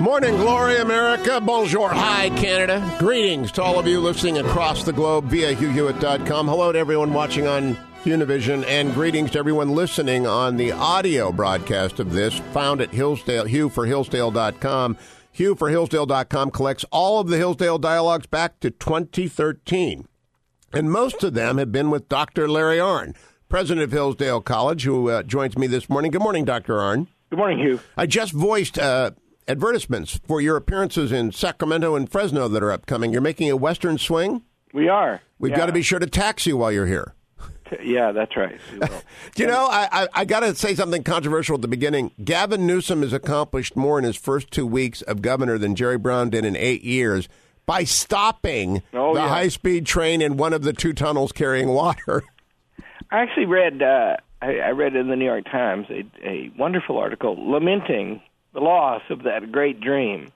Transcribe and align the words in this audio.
Morning, 0.00 0.36
glory, 0.36 0.76
America. 0.76 1.40
Bonjour, 1.40 1.88
hi, 1.88 2.30
Canada. 2.30 2.96
Greetings 3.00 3.50
to 3.52 3.62
all 3.62 3.80
of 3.80 3.86
you 3.88 4.00
listening 4.00 4.38
across 4.38 4.84
the 4.84 4.92
globe 4.92 5.24
via 5.24 5.54
HughHewitt.com. 5.56 6.46
Hello 6.46 6.70
to 6.70 6.78
everyone 6.78 7.12
watching 7.12 7.48
on 7.48 7.76
Univision, 8.04 8.64
and 8.66 8.94
greetings 8.94 9.32
to 9.32 9.40
everyone 9.40 9.70
listening 9.70 10.24
on 10.24 10.56
the 10.56 10.70
audio 10.70 11.32
broadcast 11.32 11.98
of 11.98 12.12
this, 12.12 12.38
found 12.52 12.80
at 12.80 12.90
Hillsdale, 12.90 13.46
HughforHillsdale.com. 13.46 14.96
HughforHillsdale.com 15.36 16.50
collects 16.52 16.84
all 16.92 17.18
of 17.20 17.26
the 17.28 17.36
Hillsdale 17.36 17.78
dialogues 17.78 18.26
back 18.26 18.60
to 18.60 18.70
2013. 18.70 20.06
And 20.72 20.92
most 20.92 21.24
of 21.24 21.34
them 21.34 21.58
have 21.58 21.72
been 21.72 21.90
with 21.90 22.08
Dr. 22.08 22.48
Larry 22.48 22.78
Arnn, 22.78 23.16
president 23.48 23.82
of 23.82 23.90
Hillsdale 23.90 24.42
College, 24.42 24.84
who 24.84 25.10
uh, 25.10 25.24
joins 25.24 25.58
me 25.58 25.66
this 25.66 25.88
morning. 25.88 26.12
Good 26.12 26.22
morning, 26.22 26.44
Dr. 26.44 26.74
Arnn. 26.74 27.08
Good 27.30 27.38
morning, 27.38 27.58
Hugh. 27.58 27.80
I 27.96 28.06
just 28.06 28.32
voiced 28.32 28.78
uh, 28.78 29.10
advertisements 29.48 30.20
for 30.26 30.40
your 30.40 30.56
appearances 30.56 31.10
in 31.10 31.32
Sacramento 31.32 31.94
and 31.96 32.10
Fresno 32.10 32.48
that 32.48 32.62
are 32.62 32.70
upcoming. 32.70 33.12
You're 33.12 33.22
making 33.22 33.50
a 33.50 33.56
Western 33.56 33.98
swing? 33.98 34.42
We 34.72 34.88
are. 34.88 35.20
We've 35.38 35.50
yeah. 35.50 35.56
got 35.56 35.66
to 35.66 35.72
be 35.72 35.82
sure 35.82 35.98
to 35.98 36.06
tax 36.06 36.46
you 36.46 36.56
while 36.56 36.70
you're 36.70 36.86
here. 36.86 37.14
Yeah, 37.82 38.12
that's 38.12 38.36
right. 38.36 38.58
Do 38.80 38.88
you 39.42 39.46
know, 39.46 39.66
I, 39.70 39.88
I, 39.92 40.08
I 40.14 40.24
got 40.24 40.40
to 40.40 40.54
say 40.54 40.74
something 40.74 41.02
controversial 41.02 41.56
at 41.56 41.62
the 41.62 41.68
beginning. 41.68 42.12
Gavin 42.22 42.66
Newsom 42.66 43.02
has 43.02 43.12
accomplished 43.12 43.76
more 43.76 43.98
in 43.98 44.04
his 44.04 44.16
first 44.16 44.50
two 44.50 44.66
weeks 44.66 45.02
of 45.02 45.20
governor 45.22 45.58
than 45.58 45.74
Jerry 45.74 45.98
Brown 45.98 46.30
did 46.30 46.44
in 46.44 46.56
eight 46.56 46.82
years 46.82 47.28
by 47.66 47.84
stopping 47.84 48.82
oh, 48.94 49.14
the 49.14 49.20
yeah. 49.20 49.28
high 49.28 49.48
speed 49.48 49.84
train 49.84 50.22
in 50.22 50.38
one 50.38 50.54
of 50.54 50.62
the 50.62 50.72
two 50.72 50.94
tunnels 50.94 51.32
carrying 51.32 51.68
water. 51.68 52.22
I 53.10 53.20
actually 53.20 53.46
read 53.46 53.82
uh, 53.82 54.16
I, 54.40 54.58
I 54.58 54.70
read 54.70 54.96
in 54.96 55.08
the 55.08 55.16
New 55.16 55.24
York 55.24 55.44
Times 55.44 55.86
a, 55.90 56.04
a 56.26 56.50
wonderful 56.58 56.98
article 56.98 57.36
lamenting 57.38 58.22
the 58.52 58.60
loss 58.60 59.02
of 59.10 59.24
that 59.24 59.52
great 59.52 59.80
dream. 59.80 60.32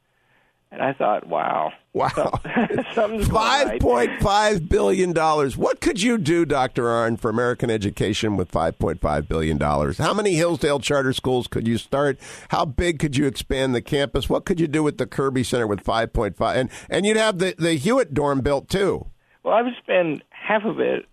And 0.71 0.81
I 0.81 0.95
thought, 0.95 1.27
wow. 1.27 1.73
Wow. 1.93 2.41
Something's 2.95 3.29
Five 3.29 3.79
point 3.79 4.23
five 4.23 4.71
billion 4.71 5.13
dollars. 5.13 5.55
What 5.55 5.83
could 5.83 6.01
you 6.01 6.17
do, 6.17 6.47
Dr. 6.47 6.85
Arnn, 6.85 7.21
for 7.21 7.29
American 7.29 7.69
education 7.69 8.39
with 8.39 8.51
five 8.51 8.79
point 8.79 8.99
five 8.99 9.29
billion 9.29 9.59
dollars? 9.59 9.99
How 9.99 10.15
many 10.15 10.35
Hillsdale 10.35 10.81
charter 10.81 11.13
schools 11.13 11.47
could 11.47 11.69
you 11.69 11.77
start? 11.77 12.19
How 12.49 12.65
big 12.65 12.99
could 12.99 13.19
you 13.19 13.27
expand 13.27 13.75
the 13.75 13.83
campus? 13.83 14.31
What 14.31 14.47
could 14.47 14.59
you 14.59 14.67
do 14.67 14.83
with 14.83 14.97
the 14.97 15.07
Kirby 15.07 15.45
Center 15.45 15.67
with 15.67 15.81
five 15.81 16.15
point 16.15 16.39
five? 16.39 16.57
And 16.57 16.71
and 16.89 17.05
you'd 17.05 17.19
have 17.19 17.39
the, 17.39 17.55
the 17.59 17.75
Hewitt 17.75 18.15
dorm 18.15 18.41
built 18.41 18.71
too. 18.71 19.07
Well, 19.43 19.53
I 19.53 19.61
would 19.61 19.75
spend 19.83 20.23
half 20.31 20.65
of 20.65 20.81
it 20.81 21.05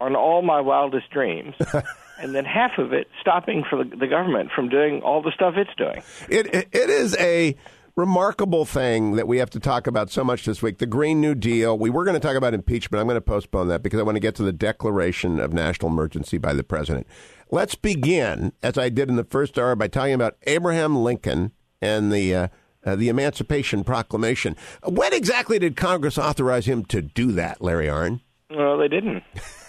on 0.00 0.14
all 0.14 0.42
my 0.42 0.60
wildest 0.60 1.10
dreams. 1.10 1.56
and 2.18 2.34
then 2.34 2.44
half 2.44 2.78
of 2.78 2.92
it 2.92 3.08
stopping 3.20 3.64
for 3.68 3.82
the, 3.84 3.96
the 3.96 4.06
government 4.06 4.50
from 4.54 4.68
doing 4.68 5.02
all 5.02 5.22
the 5.22 5.32
stuff 5.34 5.54
it's 5.56 5.74
doing. 5.76 6.02
It, 6.28 6.54
it, 6.54 6.68
it 6.72 6.90
is 6.90 7.16
a 7.18 7.56
remarkable 7.98 8.64
thing 8.64 9.16
that 9.16 9.26
we 9.26 9.38
have 9.38 9.50
to 9.50 9.58
talk 9.58 9.88
about 9.88 10.08
so 10.08 10.22
much 10.22 10.44
this 10.44 10.62
week 10.62 10.78
the 10.78 10.86
Green 10.86 11.20
New 11.20 11.34
Deal. 11.34 11.76
We 11.76 11.90
were 11.90 12.04
going 12.04 12.14
to 12.14 12.24
talk 12.24 12.36
about 12.36 12.54
impeachment. 12.54 13.00
I'm 13.00 13.06
going 13.06 13.16
to 13.16 13.20
postpone 13.20 13.68
that 13.68 13.82
because 13.82 13.98
I 13.98 14.04
want 14.04 14.16
to 14.16 14.20
get 14.20 14.36
to 14.36 14.44
the 14.44 14.52
declaration 14.52 15.40
of 15.40 15.52
national 15.52 15.90
emergency 15.90 16.38
by 16.38 16.52
the 16.52 16.62
president. 16.62 17.06
Let's 17.50 17.74
begin, 17.74 18.52
as 18.62 18.78
I 18.78 18.88
did 18.88 19.08
in 19.08 19.16
the 19.16 19.24
first 19.24 19.58
hour, 19.58 19.74
by 19.74 19.88
talking 19.88 20.14
about 20.14 20.36
Abraham 20.46 20.96
Lincoln 20.96 21.52
and 21.82 22.12
the. 22.12 22.34
Uh, 22.34 22.48
uh, 22.86 22.94
the 22.94 23.08
Emancipation 23.08 23.82
Proclamation. 23.82 24.56
When 24.84 25.12
exactly 25.12 25.58
did 25.58 25.76
Congress 25.76 26.16
authorize 26.16 26.66
him 26.66 26.84
to 26.86 27.02
do 27.02 27.32
that, 27.32 27.60
Larry 27.60 27.86
Arnn? 27.86 28.20
Well, 28.50 28.78
they 28.78 28.86
didn't. 28.86 29.24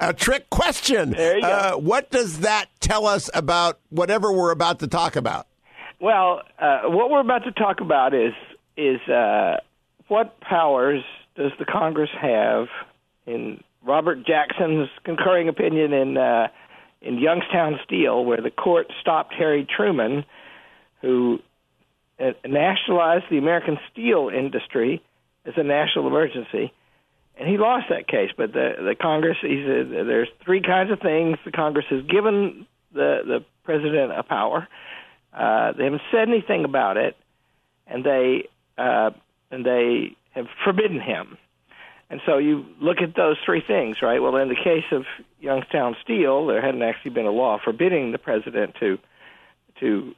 a 0.00 0.14
trick 0.14 0.50
question. 0.50 1.10
There 1.10 1.36
you 1.36 1.42
go. 1.42 1.48
Uh, 1.48 1.74
what 1.74 2.10
does 2.10 2.40
that 2.40 2.66
tell 2.80 3.06
us 3.06 3.30
about 3.34 3.80
whatever 3.90 4.32
we're 4.32 4.50
about 4.52 4.80
to 4.80 4.86
talk 4.86 5.16
about? 5.16 5.46
Well, 6.00 6.42
uh, 6.58 6.82
what 6.84 7.10
we're 7.10 7.20
about 7.20 7.44
to 7.44 7.52
talk 7.52 7.80
about 7.80 8.14
is 8.14 8.34
is 8.76 9.00
uh, 9.08 9.58
what 10.08 10.40
powers 10.40 11.02
does 11.36 11.52
the 11.58 11.64
Congress 11.64 12.10
have 12.20 12.66
in 13.26 13.62
Robert 13.82 14.26
Jackson's 14.26 14.88
concurring 15.04 15.48
opinion 15.48 15.92
in 15.92 16.16
uh, 16.16 16.48
in 17.00 17.18
Youngstown 17.18 17.78
Steel, 17.84 18.24
where 18.24 18.40
the 18.40 18.50
court 18.50 18.90
stopped 19.00 19.34
Harry 19.34 19.66
Truman, 19.68 20.24
who 21.02 21.38
uh, 22.18 22.30
nationalized 22.46 23.24
the 23.30 23.38
American 23.38 23.78
steel 23.92 24.30
industry 24.34 25.02
as 25.44 25.54
a 25.56 25.62
national 25.62 26.06
emergency, 26.06 26.72
and 27.36 27.48
he 27.48 27.58
lost 27.58 27.86
that 27.90 28.06
case. 28.06 28.30
But 28.36 28.52
the 28.52 28.74
the 28.78 28.94
Congress, 28.94 29.36
he 29.40 29.64
said, 29.66 29.90
there's 29.90 30.28
three 30.44 30.60
kinds 30.60 30.90
of 30.90 31.00
things 31.00 31.38
the 31.44 31.50
Congress 31.50 31.86
has 31.90 32.02
given 32.02 32.66
the 32.92 33.20
the 33.26 33.44
president 33.64 34.12
a 34.12 34.22
power. 34.22 34.68
Uh, 35.32 35.72
they 35.72 35.84
haven't 35.84 36.02
said 36.12 36.28
anything 36.28 36.64
about 36.64 36.96
it, 36.96 37.16
and 37.86 38.04
they 38.04 38.48
uh, 38.78 39.10
and 39.50 39.64
they 39.64 40.16
have 40.30 40.46
forbidden 40.64 41.00
him. 41.00 41.38
And 42.10 42.20
so 42.26 42.38
you 42.38 42.66
look 42.80 42.98
at 43.02 43.16
those 43.16 43.36
three 43.44 43.62
things, 43.66 43.96
right? 44.02 44.20
Well, 44.20 44.36
in 44.36 44.48
the 44.48 44.54
case 44.54 44.84
of 44.92 45.04
Youngstown 45.40 45.96
Steel, 46.04 46.46
there 46.46 46.60
hadn't 46.60 46.82
actually 46.82 47.12
been 47.12 47.26
a 47.26 47.32
law 47.32 47.58
forbidding 47.62 48.12
the 48.12 48.18
president 48.18 48.76
to 48.80 48.98
to 49.80 50.14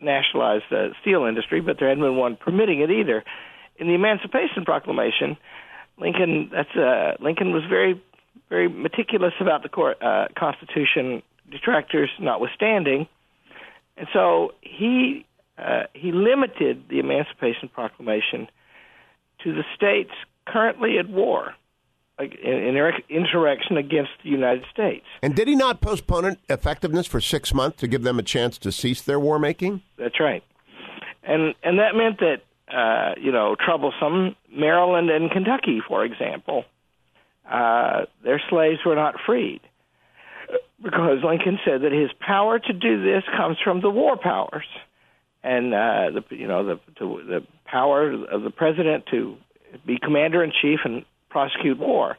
nationalize 0.00 0.62
the 0.68 0.90
steel 1.00 1.24
industry, 1.24 1.60
but 1.60 1.78
there 1.78 1.88
hadn't 1.88 2.02
been 2.02 2.16
one 2.16 2.36
permitting 2.36 2.80
it 2.80 2.90
either. 2.90 3.24
In 3.76 3.86
the 3.86 3.94
Emancipation 3.94 4.64
Proclamation, 4.64 5.36
Lincoln 5.98 6.50
that's 6.52 6.74
uh, 6.76 7.16
Lincoln 7.20 7.52
was 7.52 7.62
very 7.68 8.00
very 8.48 8.68
meticulous 8.68 9.32
about 9.40 9.62
the 9.62 9.68
court, 9.68 9.96
uh, 10.02 10.26
Constitution, 10.38 11.22
detractors 11.50 12.10
notwithstanding, 12.20 13.06
and 13.96 14.06
so 14.12 14.52
he 14.60 15.24
uh, 15.58 15.84
he 15.94 16.12
limited 16.12 16.84
the 16.88 16.98
Emancipation 16.98 17.68
Proclamation 17.68 18.48
to 19.44 19.54
the 19.54 19.64
states 19.74 20.10
currently 20.46 20.98
at 20.98 21.08
war, 21.08 21.54
in, 22.18 22.28
in 22.42 22.92
insurrection 23.08 23.76
against 23.76 24.10
the 24.22 24.30
United 24.30 24.64
States. 24.72 25.04
And 25.22 25.34
did 25.34 25.48
he 25.48 25.56
not 25.56 25.80
postpone 25.80 26.24
it 26.24 26.38
effectiveness 26.48 27.06
for 27.06 27.20
six 27.20 27.52
months 27.54 27.78
to 27.78 27.88
give 27.88 28.02
them 28.02 28.18
a 28.18 28.22
chance 28.22 28.58
to 28.58 28.72
cease 28.72 29.02
their 29.02 29.20
war 29.20 29.38
making? 29.38 29.82
That's 29.98 30.20
right, 30.20 30.42
and 31.22 31.54
and 31.62 31.78
that 31.78 31.94
meant 31.94 32.18
that 32.20 32.42
uh, 32.72 33.14
you 33.20 33.32
know 33.32 33.54
troublesome 33.54 34.36
Maryland 34.50 35.10
and 35.10 35.30
Kentucky, 35.30 35.80
for 35.86 36.04
example, 36.04 36.64
uh, 37.50 38.02
their 38.24 38.40
slaves 38.48 38.80
were 38.84 38.94
not 38.96 39.16
freed. 39.24 39.60
Because 40.82 41.18
Lincoln 41.24 41.58
said 41.64 41.82
that 41.82 41.92
his 41.92 42.10
power 42.20 42.58
to 42.58 42.72
do 42.72 43.02
this 43.02 43.22
comes 43.36 43.56
from 43.62 43.80
the 43.80 43.90
war 43.90 44.16
powers, 44.16 44.66
and 45.42 45.72
uh, 45.72 46.10
the 46.10 46.36
you 46.36 46.48
know 46.48 46.64
the 46.64 46.80
to, 46.98 47.22
the 47.26 47.46
power 47.64 48.10
of 48.10 48.42
the 48.42 48.50
president 48.50 49.06
to 49.10 49.36
be 49.86 49.98
commander 49.98 50.42
in 50.42 50.52
chief 50.60 50.80
and 50.84 51.04
prosecute 51.30 51.78
war, 51.78 52.18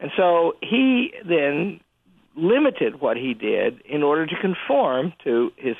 and 0.00 0.10
so 0.16 0.54
he 0.62 1.12
then 1.28 1.80
limited 2.36 3.00
what 3.00 3.16
he 3.16 3.34
did 3.34 3.80
in 3.86 4.02
order 4.02 4.26
to 4.26 4.34
conform 4.40 5.12
to 5.24 5.50
his 5.56 5.76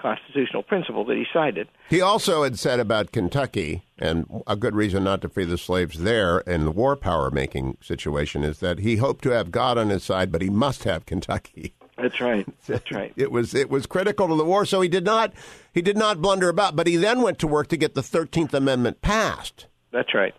constitutional 0.00 0.62
principle 0.62 1.04
that 1.04 1.16
he 1.16 1.26
cited. 1.32 1.68
He 1.88 2.00
also 2.00 2.42
had 2.42 2.58
said 2.58 2.80
about 2.80 3.12
Kentucky, 3.12 3.82
and 3.98 4.42
a 4.46 4.56
good 4.56 4.74
reason 4.74 5.04
not 5.04 5.20
to 5.22 5.28
free 5.28 5.44
the 5.44 5.58
slaves 5.58 6.00
there 6.00 6.38
in 6.40 6.64
the 6.64 6.70
war 6.70 6.96
power 6.96 7.30
making 7.30 7.76
situation 7.80 8.42
is 8.42 8.60
that 8.60 8.78
he 8.78 8.96
hoped 8.96 9.22
to 9.24 9.30
have 9.30 9.50
God 9.50 9.78
on 9.78 9.90
his 9.90 10.02
side, 10.02 10.32
but 10.32 10.42
he 10.42 10.50
must 10.50 10.84
have 10.84 11.06
Kentucky. 11.06 11.74
That's 11.96 12.20
right. 12.20 12.46
That's 12.66 12.90
right. 12.90 13.12
it 13.16 13.30
was 13.30 13.54
it 13.54 13.68
was 13.68 13.86
critical 13.86 14.28
to 14.28 14.34
the 14.34 14.44
war, 14.44 14.64
so 14.64 14.80
he 14.80 14.88
did 14.88 15.04
not 15.04 15.32
he 15.72 15.82
did 15.82 15.96
not 15.96 16.22
blunder 16.22 16.48
about, 16.48 16.76
but 16.76 16.86
he 16.86 16.96
then 16.96 17.22
went 17.22 17.38
to 17.40 17.46
work 17.46 17.68
to 17.68 17.76
get 17.76 17.94
the 17.94 18.02
Thirteenth 18.02 18.54
Amendment 18.54 19.02
passed. 19.02 19.66
That's 19.92 20.14
right, 20.14 20.34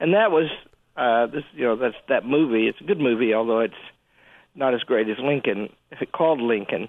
and 0.00 0.14
that 0.14 0.30
was 0.30 0.50
uh, 0.96 1.26
this. 1.26 1.44
You 1.54 1.64
know, 1.64 1.76
that's 1.76 1.96
that 2.08 2.24
movie. 2.26 2.66
It's 2.66 2.80
a 2.80 2.84
good 2.84 3.00
movie, 3.00 3.34
although 3.34 3.60
it's 3.60 3.74
not 4.54 4.74
as 4.74 4.80
great 4.80 5.08
as 5.08 5.18
Lincoln. 5.18 5.68
It's 5.92 6.10
called 6.12 6.40
Lincoln, 6.40 6.88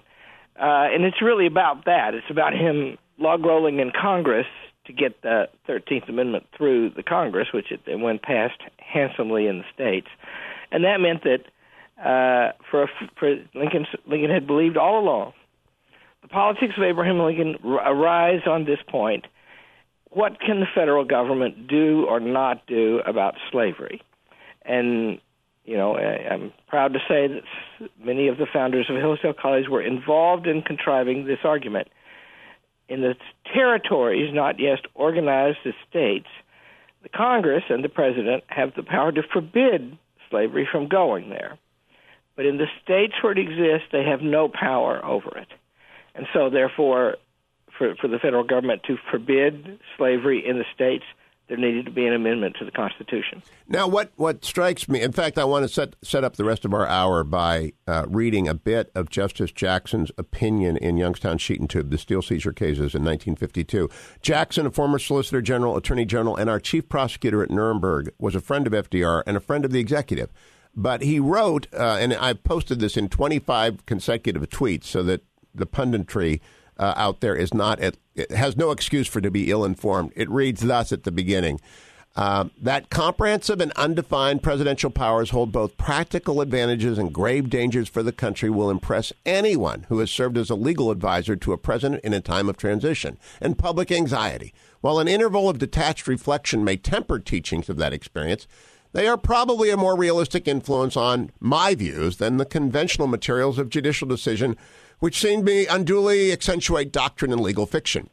uh, 0.58 0.88
and 0.92 1.04
it's 1.04 1.22
really 1.22 1.46
about 1.46 1.84
that. 1.86 2.14
It's 2.14 2.30
about 2.30 2.52
him 2.52 2.98
log 3.18 3.44
rolling 3.44 3.80
in 3.80 3.90
Congress 3.90 4.46
to 4.86 4.92
get 4.92 5.22
the 5.22 5.48
Thirteenth 5.66 6.08
Amendment 6.08 6.46
through 6.56 6.90
the 6.90 7.02
Congress, 7.02 7.48
which 7.52 7.70
it, 7.70 7.80
went 7.98 8.22
past 8.22 8.60
handsomely 8.78 9.46
in 9.46 9.58
the 9.58 9.64
states, 9.72 10.08
and 10.70 10.84
that 10.84 10.98
meant 11.00 11.22
that 11.24 11.44
uh, 12.02 12.52
for, 12.70 12.88
for 13.18 13.36
Lincoln, 13.54 13.86
Lincoln 14.06 14.30
had 14.30 14.46
believed 14.46 14.76
all 14.76 14.98
along. 14.98 15.32
The 16.22 16.28
politics 16.28 16.74
of 16.76 16.82
Abraham 16.82 17.20
Lincoln 17.20 17.56
arise 17.64 18.42
on 18.46 18.64
this 18.64 18.78
point. 18.88 19.26
What 20.10 20.40
can 20.40 20.60
the 20.60 20.66
federal 20.74 21.04
government 21.04 21.68
do 21.68 22.06
or 22.08 22.20
not 22.20 22.66
do 22.66 23.00
about 23.06 23.34
slavery? 23.50 24.02
And 24.64 25.20
you 25.64 25.76
know, 25.76 25.96
I, 25.96 26.32
I'm 26.32 26.52
proud 26.68 26.92
to 26.94 26.98
say 27.08 27.28
that 27.28 27.88
many 28.02 28.28
of 28.28 28.38
the 28.38 28.46
founders 28.52 28.86
of 28.90 28.96
Hillsdale 28.96 29.34
College 29.34 29.68
were 29.68 29.82
involved 29.82 30.46
in 30.46 30.62
contriving 30.62 31.26
this 31.26 31.38
argument. 31.44 31.88
In 32.88 33.00
the 33.00 33.14
territories 33.54 34.34
not 34.34 34.58
yet 34.58 34.80
organized 34.94 35.58
as 35.64 35.74
states, 35.88 36.26
the 37.02 37.08
Congress 37.08 37.64
and 37.68 37.82
the 37.82 37.88
President 37.88 38.44
have 38.48 38.74
the 38.74 38.82
power 38.82 39.12
to 39.12 39.22
forbid 39.32 39.96
slavery 40.30 40.68
from 40.70 40.88
going 40.88 41.30
there. 41.30 41.58
But 42.36 42.46
in 42.46 42.58
the 42.58 42.66
states 42.82 43.14
where 43.22 43.32
it 43.32 43.38
exists, 43.38 43.88
they 43.92 44.04
have 44.04 44.20
no 44.22 44.48
power 44.48 45.04
over 45.04 45.36
it. 45.38 45.48
And 46.14 46.26
so, 46.32 46.50
therefore, 46.50 47.16
for 47.76 47.94
for 48.00 48.08
the 48.08 48.18
federal 48.18 48.44
government 48.44 48.82
to 48.86 48.96
forbid 49.10 49.78
slavery 49.96 50.46
in 50.46 50.58
the 50.58 50.64
states, 50.74 51.04
there 51.52 51.60
needed 51.60 51.84
to 51.84 51.90
be 51.90 52.06
an 52.06 52.14
amendment 52.14 52.56
to 52.58 52.64
the 52.64 52.70
Constitution. 52.70 53.42
Now, 53.68 53.86
what, 53.86 54.10
what 54.16 54.42
strikes 54.42 54.88
me, 54.88 55.02
in 55.02 55.12
fact, 55.12 55.36
I 55.36 55.44
want 55.44 55.64
to 55.64 55.68
set, 55.68 55.96
set 56.00 56.24
up 56.24 56.36
the 56.36 56.44
rest 56.44 56.64
of 56.64 56.72
our 56.72 56.86
hour 56.86 57.24
by 57.24 57.74
uh, 57.86 58.06
reading 58.08 58.48
a 58.48 58.54
bit 58.54 58.90
of 58.94 59.10
Justice 59.10 59.52
Jackson's 59.52 60.10
opinion 60.16 60.78
in 60.78 60.96
Youngstown 60.96 61.36
Sheet 61.36 61.60
and 61.60 61.68
Tube, 61.68 61.90
the 61.90 61.98
steel 61.98 62.22
seizure 62.22 62.54
cases 62.54 62.94
in 62.94 63.04
1952. 63.04 63.90
Jackson, 64.22 64.64
a 64.64 64.70
former 64.70 64.98
Solicitor 64.98 65.42
General, 65.42 65.76
Attorney 65.76 66.06
General, 66.06 66.36
and 66.36 66.48
our 66.48 66.58
chief 66.58 66.88
prosecutor 66.88 67.42
at 67.42 67.50
Nuremberg, 67.50 68.14
was 68.18 68.34
a 68.34 68.40
friend 68.40 68.66
of 68.66 68.72
FDR 68.72 69.22
and 69.26 69.36
a 69.36 69.40
friend 69.40 69.66
of 69.66 69.72
the 69.72 69.80
executive. 69.80 70.32
But 70.74 71.02
he 71.02 71.20
wrote, 71.20 71.66
uh, 71.74 71.98
and 72.00 72.14
I 72.14 72.32
posted 72.32 72.80
this 72.80 72.96
in 72.96 73.10
25 73.10 73.84
consecutive 73.84 74.48
tweets 74.48 74.84
so 74.84 75.02
that 75.02 75.22
the 75.54 75.66
punditry 75.66 76.40
uh, 76.78 76.94
out 76.96 77.20
there 77.20 77.36
is 77.36 77.52
not 77.54 77.80
it 77.80 77.98
has 78.30 78.56
no 78.56 78.70
excuse 78.70 79.08
for 79.08 79.20
to 79.20 79.30
be 79.30 79.50
ill 79.50 79.64
informed. 79.64 80.12
It 80.16 80.30
reads 80.30 80.62
thus 80.62 80.92
at 80.92 81.04
the 81.04 81.12
beginning. 81.12 81.60
Uh, 82.14 82.44
that 82.60 82.90
comprehensive 82.90 83.58
and 83.58 83.72
undefined 83.72 84.42
presidential 84.42 84.90
powers 84.90 85.30
hold 85.30 85.50
both 85.50 85.78
practical 85.78 86.42
advantages 86.42 86.98
and 86.98 87.12
grave 87.12 87.48
dangers 87.48 87.88
for 87.88 88.02
the 88.02 88.12
country 88.12 88.50
will 88.50 88.70
impress 88.70 89.14
anyone 89.24 89.86
who 89.88 89.98
has 89.98 90.10
served 90.10 90.36
as 90.36 90.50
a 90.50 90.54
legal 90.54 90.90
advisor 90.90 91.36
to 91.36 91.54
a 91.54 91.58
president 91.58 92.04
in 92.04 92.12
a 92.12 92.20
time 92.20 92.50
of 92.50 92.58
transition 92.58 93.16
and 93.40 93.56
public 93.56 93.90
anxiety. 93.90 94.52
While 94.82 94.98
an 94.98 95.08
interval 95.08 95.48
of 95.48 95.58
detached 95.58 96.06
reflection 96.06 96.62
may 96.64 96.76
temper 96.76 97.18
teachings 97.18 97.70
of 97.70 97.78
that 97.78 97.94
experience, 97.94 98.46
they 98.92 99.08
are 99.08 99.16
probably 99.16 99.70
a 99.70 99.76
more 99.78 99.96
realistic 99.96 100.46
influence 100.46 100.98
on 100.98 101.30
my 101.40 101.74
views 101.74 102.18
than 102.18 102.36
the 102.36 102.44
conventional 102.44 103.08
materials 103.08 103.58
of 103.58 103.70
judicial 103.70 104.06
decision 104.06 104.58
which 105.02 105.20
seem 105.20 105.40
to 105.40 105.46
be 105.46 105.66
unduly 105.66 106.30
accentuate 106.30 106.92
doctrine 106.92 107.32
and 107.32 107.40
legal 107.40 107.66
fiction. 107.66 108.08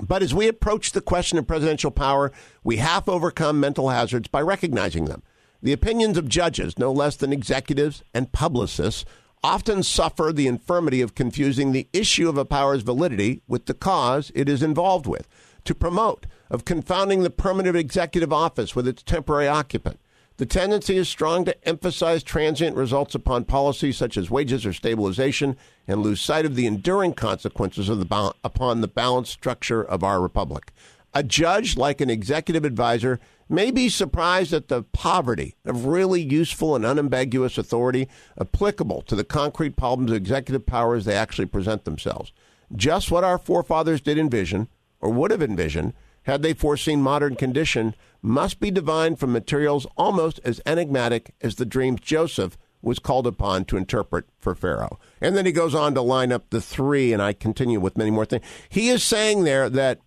But 0.00 0.22
as 0.22 0.32
we 0.32 0.46
approach 0.46 0.92
the 0.92 1.00
question 1.00 1.36
of 1.36 1.48
presidential 1.48 1.90
power, 1.90 2.30
we 2.62 2.76
half 2.76 3.08
overcome 3.08 3.58
mental 3.58 3.88
hazards 3.88 4.28
by 4.28 4.40
recognizing 4.40 5.06
them. 5.06 5.24
The 5.64 5.72
opinions 5.72 6.16
of 6.16 6.28
judges, 6.28 6.78
no 6.78 6.92
less 6.92 7.16
than 7.16 7.32
executives 7.32 8.04
and 8.14 8.30
publicists, 8.30 9.04
often 9.42 9.82
suffer 9.82 10.30
the 10.32 10.46
infirmity 10.46 11.00
of 11.00 11.16
confusing 11.16 11.72
the 11.72 11.88
issue 11.92 12.28
of 12.28 12.38
a 12.38 12.44
power's 12.44 12.82
validity 12.82 13.42
with 13.48 13.66
the 13.66 13.74
cause 13.74 14.30
it 14.32 14.48
is 14.48 14.62
involved 14.62 15.08
with, 15.08 15.26
to 15.64 15.74
promote, 15.74 16.26
of 16.48 16.64
confounding 16.64 17.24
the 17.24 17.30
permanent 17.30 17.76
executive 17.76 18.32
office 18.32 18.76
with 18.76 18.86
its 18.86 19.02
temporary 19.02 19.48
occupant. 19.48 19.98
The 20.42 20.46
tendency 20.46 20.96
is 20.96 21.08
strong 21.08 21.44
to 21.44 21.68
emphasize 21.68 22.24
transient 22.24 22.74
results 22.74 23.14
upon 23.14 23.44
policies 23.44 23.96
such 23.96 24.16
as 24.16 24.28
wages 24.28 24.66
or 24.66 24.72
stabilization 24.72 25.56
and 25.86 26.02
lose 26.02 26.20
sight 26.20 26.44
of 26.44 26.56
the 26.56 26.66
enduring 26.66 27.14
consequences 27.14 27.88
of 27.88 28.00
the 28.00 28.34
upon 28.42 28.80
the 28.80 28.88
balanced 28.88 29.30
structure 29.30 29.84
of 29.84 30.02
our 30.02 30.20
republic. 30.20 30.72
A 31.14 31.22
judge, 31.22 31.76
like 31.76 32.00
an 32.00 32.10
executive 32.10 32.64
advisor, 32.64 33.20
may 33.48 33.70
be 33.70 33.88
surprised 33.88 34.52
at 34.52 34.66
the 34.66 34.82
poverty 34.82 35.54
of 35.64 35.86
really 35.86 36.20
useful 36.20 36.74
and 36.74 36.84
unambiguous 36.84 37.56
authority 37.56 38.08
applicable 38.36 39.02
to 39.02 39.14
the 39.14 39.22
concrete 39.22 39.76
problems 39.76 40.10
of 40.10 40.16
executive 40.16 40.66
power 40.66 40.96
as 40.96 41.04
they 41.04 41.14
actually 41.14 41.46
present 41.46 41.84
themselves. 41.84 42.32
Just 42.74 43.12
what 43.12 43.22
our 43.22 43.38
forefathers 43.38 44.00
did 44.00 44.18
envision, 44.18 44.66
or 45.00 45.12
would 45.12 45.30
have 45.30 45.40
envisioned, 45.40 45.92
had 46.24 46.42
they 46.42 46.54
foreseen 46.54 47.02
modern 47.02 47.36
condition, 47.36 47.94
must 48.20 48.60
be 48.60 48.70
divined 48.70 49.18
from 49.18 49.32
materials 49.32 49.86
almost 49.96 50.40
as 50.44 50.60
enigmatic 50.64 51.34
as 51.40 51.56
the 51.56 51.66
dreams 51.66 52.00
Joseph 52.00 52.56
was 52.80 52.98
called 52.98 53.26
upon 53.26 53.64
to 53.64 53.76
interpret 53.76 54.24
for 54.38 54.54
Pharaoh. 54.54 54.98
And 55.20 55.36
then 55.36 55.46
he 55.46 55.52
goes 55.52 55.74
on 55.74 55.94
to 55.94 56.02
line 56.02 56.32
up 56.32 56.50
the 56.50 56.60
three, 56.60 57.12
and 57.12 57.22
I 57.22 57.32
continue 57.32 57.80
with 57.80 57.96
many 57.96 58.10
more 58.10 58.24
things. 58.24 58.44
He 58.68 58.88
is 58.88 59.02
saying 59.02 59.44
there 59.44 59.70
that 59.70 60.00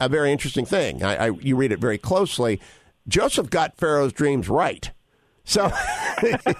a 0.00 0.08
very 0.08 0.32
interesting 0.32 0.64
thing. 0.64 1.02
I, 1.02 1.26
I 1.26 1.30
you 1.30 1.56
read 1.56 1.72
it 1.72 1.80
very 1.80 1.98
closely. 1.98 2.60
Joseph 3.08 3.50
got 3.50 3.76
Pharaoh's 3.76 4.12
dreams 4.12 4.48
right. 4.48 4.90
So, 5.44 5.70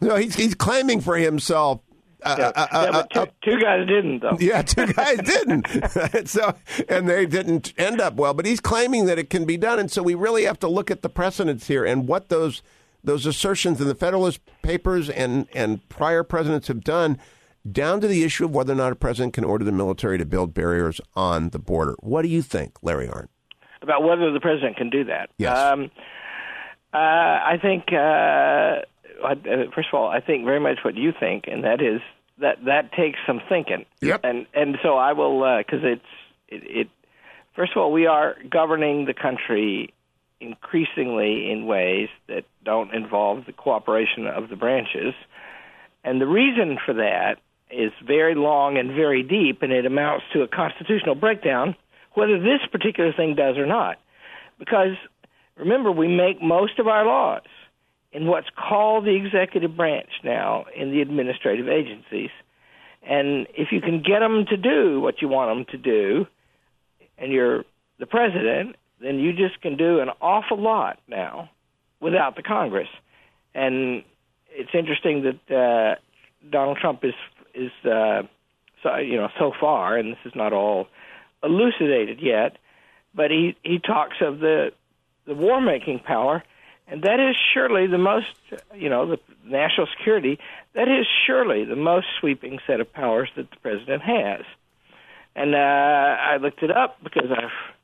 so 0.00 0.16
he's, 0.16 0.34
he's 0.34 0.54
claiming 0.54 1.00
for 1.00 1.16
himself 1.16 1.80
yeah, 2.24 2.52
uh, 2.54 2.66
yeah 2.72 2.90
but 2.90 3.16
uh, 3.16 3.26
two, 3.26 3.52
two, 3.52 3.60
guys 3.60 3.86
didn't, 3.86 4.20
though. 4.20 4.36
Yeah, 4.38 4.62
two 4.62 4.86
guys 4.86 5.18
didn't. 5.18 5.66
so, 6.28 6.54
and 6.88 7.08
they 7.08 7.26
didn't 7.26 7.72
end 7.78 8.00
up 8.00 8.14
well. 8.14 8.34
But 8.34 8.46
he's 8.46 8.60
claiming 8.60 9.06
that 9.06 9.18
it 9.18 9.30
can 9.30 9.44
be 9.44 9.56
done, 9.56 9.78
and 9.78 9.90
so 9.90 10.02
we 10.02 10.14
really 10.14 10.44
have 10.44 10.58
to 10.60 10.68
look 10.68 10.90
at 10.90 11.02
the 11.02 11.08
precedents 11.08 11.66
here 11.66 11.84
and 11.84 12.08
what 12.08 12.28
those 12.28 12.62
those 13.02 13.26
assertions 13.26 13.80
in 13.80 13.86
the 13.86 13.94
Federalist 13.94 14.40
Papers 14.62 15.10
and 15.10 15.46
and 15.54 15.86
prior 15.88 16.22
presidents 16.22 16.68
have 16.68 16.82
done, 16.82 17.18
down 17.70 18.00
to 18.00 18.08
the 18.08 18.24
issue 18.24 18.46
of 18.46 18.54
whether 18.54 18.72
or 18.72 18.76
not 18.76 18.92
a 18.92 18.96
president 18.96 19.34
can 19.34 19.44
order 19.44 19.64
the 19.64 19.72
military 19.72 20.18
to 20.18 20.24
build 20.24 20.54
barriers 20.54 21.00
on 21.14 21.50
the 21.50 21.58
border. 21.58 21.94
What 22.00 22.22
do 22.22 22.28
you 22.28 22.42
think, 22.42 22.76
Larry 22.82 23.08
Arnn? 23.08 23.28
About 23.82 24.02
whether 24.02 24.32
the 24.32 24.40
president 24.40 24.76
can 24.76 24.88
do 24.88 25.04
that? 25.04 25.30
Yes. 25.38 25.56
Um, 25.56 25.90
uh, 26.92 26.96
I 26.96 27.58
think. 27.60 27.92
Uh, 27.92 28.86
first 29.74 29.88
of 29.92 29.94
all, 29.94 30.08
I 30.08 30.20
think 30.20 30.44
very 30.44 30.60
much 30.60 30.78
what 30.82 30.96
you 30.96 31.12
think, 31.18 31.44
and 31.46 31.64
that 31.64 31.80
is 31.80 32.00
that 32.38 32.64
that 32.64 32.92
takes 32.92 33.18
some 33.26 33.40
thinking. 33.48 33.84
Yep. 34.00 34.20
And 34.24 34.46
and 34.54 34.76
so 34.82 34.96
I 34.96 35.12
will 35.12 35.40
because 35.58 35.84
uh, 35.84 35.88
it's 35.88 36.02
it, 36.48 36.62
it. 36.64 36.88
First 37.56 37.72
of 37.72 37.78
all, 37.78 37.92
we 37.92 38.06
are 38.06 38.36
governing 38.50 39.04
the 39.04 39.14
country 39.14 39.94
increasingly 40.40 41.50
in 41.50 41.66
ways 41.66 42.08
that 42.28 42.44
don't 42.64 42.92
involve 42.92 43.46
the 43.46 43.52
cooperation 43.52 44.26
of 44.26 44.48
the 44.48 44.56
branches, 44.56 45.14
and 46.02 46.20
the 46.20 46.26
reason 46.26 46.78
for 46.84 46.94
that 46.94 47.36
is 47.70 47.92
very 48.06 48.34
long 48.34 48.76
and 48.76 48.92
very 48.92 49.22
deep, 49.22 49.62
and 49.62 49.72
it 49.72 49.86
amounts 49.86 50.24
to 50.32 50.42
a 50.42 50.48
constitutional 50.48 51.14
breakdown, 51.14 51.74
whether 52.14 52.38
this 52.38 52.60
particular 52.70 53.12
thing 53.12 53.34
does 53.34 53.56
or 53.56 53.66
not. 53.66 53.98
Because 54.58 54.96
remember, 55.56 55.90
we 55.90 56.08
make 56.08 56.42
most 56.42 56.78
of 56.78 56.86
our 56.88 57.06
laws 57.06 57.42
in 58.14 58.26
what's 58.26 58.46
called 58.56 59.04
the 59.04 59.16
executive 59.16 59.76
branch 59.76 60.08
now 60.22 60.64
in 60.74 60.92
the 60.92 61.02
administrative 61.02 61.68
agencies. 61.68 62.30
And 63.02 63.48
if 63.54 63.72
you 63.72 63.80
can 63.80 64.02
get 64.02 64.20
them 64.20 64.46
to 64.48 64.56
do 64.56 65.00
what 65.00 65.20
you 65.20 65.28
want 65.28 65.50
them 65.50 65.66
to 65.72 65.76
do, 65.76 66.26
and 67.18 67.32
you're 67.32 67.64
the 67.98 68.06
president, 68.06 68.76
then 69.00 69.18
you 69.18 69.32
just 69.32 69.60
can 69.60 69.76
do 69.76 70.00
an 70.00 70.08
awful 70.20 70.60
lot 70.60 71.00
now 71.08 71.50
without 72.00 72.36
the 72.36 72.42
Congress. 72.42 72.88
And 73.52 74.04
it's 74.50 74.70
interesting 74.72 75.24
that 75.24 75.54
uh, 75.54 76.00
Donald 76.50 76.78
Trump 76.80 77.04
is 77.04 77.14
is 77.52 77.72
uh, 77.84 78.22
so 78.82 78.96
you 78.96 79.16
know 79.16 79.28
so 79.38 79.52
far, 79.60 79.96
and 79.96 80.12
this 80.12 80.18
is 80.24 80.32
not 80.34 80.52
all 80.52 80.86
elucidated 81.42 82.20
yet, 82.22 82.58
but 83.14 83.30
he 83.30 83.56
he 83.62 83.80
talks 83.80 84.16
of 84.20 84.38
the 84.38 84.70
the 85.26 85.34
war 85.34 85.60
making 85.60 85.98
power 85.98 86.42
and 86.88 87.02
that 87.02 87.20
is 87.20 87.36
surely 87.54 87.86
the 87.86 87.98
most, 87.98 88.26
you 88.74 88.88
know, 88.88 89.06
the 89.06 89.18
national 89.44 89.86
security, 89.96 90.38
that 90.74 90.88
is 90.88 91.06
surely 91.26 91.64
the 91.64 91.76
most 91.76 92.06
sweeping 92.20 92.58
set 92.66 92.80
of 92.80 92.92
powers 92.92 93.30
that 93.36 93.50
the 93.50 93.56
president 93.56 94.02
has. 94.02 94.42
And 95.34 95.54
uh, 95.54 95.58
I 95.58 96.36
looked 96.36 96.62
it 96.62 96.70
up 96.70 97.02
because 97.02 97.30
I've 97.30 97.74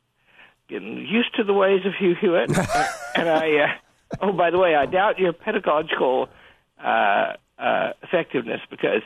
getting 0.71 1.05
used 1.05 1.35
to 1.35 1.43
the 1.43 1.53
ways 1.53 1.85
of 1.85 1.93
Hugh 1.99 2.15
Hewitt. 2.19 2.49
and 3.15 3.29
I, 3.29 3.57
uh, 3.57 3.67
oh, 4.21 4.31
by 4.31 4.51
the 4.51 4.57
way, 4.57 4.73
I 4.75 4.85
doubt 4.85 5.19
your 5.19 5.33
pedagogical 5.33 6.29
uh, 6.81 7.33
uh, 7.59 7.93
effectiveness 8.01 8.61
because 8.69 9.01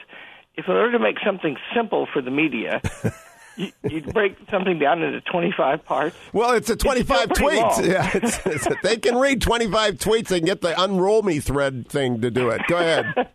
if 0.56 0.68
in 0.68 0.74
order 0.74 0.94
to 0.94 1.00
make 1.00 1.18
something 1.26 1.58
simple 1.76 2.08
for 2.12 2.22
the 2.22 2.32
media, 2.32 2.82
you, 3.58 3.72
you 3.84 4.02
break 4.02 4.38
something 4.50 4.80
down 4.80 5.02
into 5.02 5.22
25 5.22 5.86
parts. 5.86 6.16
Well, 6.34 6.52
it's 6.52 6.70
a 6.70 6.76
25 6.76 7.32
it's 7.32 7.40
tweets. 7.40 7.88
Yeah, 7.88 8.10
it's, 8.14 8.46
it's 8.46 8.82
they 8.84 8.98
can 8.98 9.16
read 9.16 9.42
25 9.42 9.96
tweets 9.96 10.32
and 10.32 10.46
get 10.46 10.62
the 10.62 10.80
unroll 10.82 11.22
me 11.22 11.40
thread 11.40 11.88
thing 11.88 12.22
to 12.22 12.32
do 12.32 12.50
it. 12.50 12.62
Go 12.68 12.78
ahead. 12.78 13.06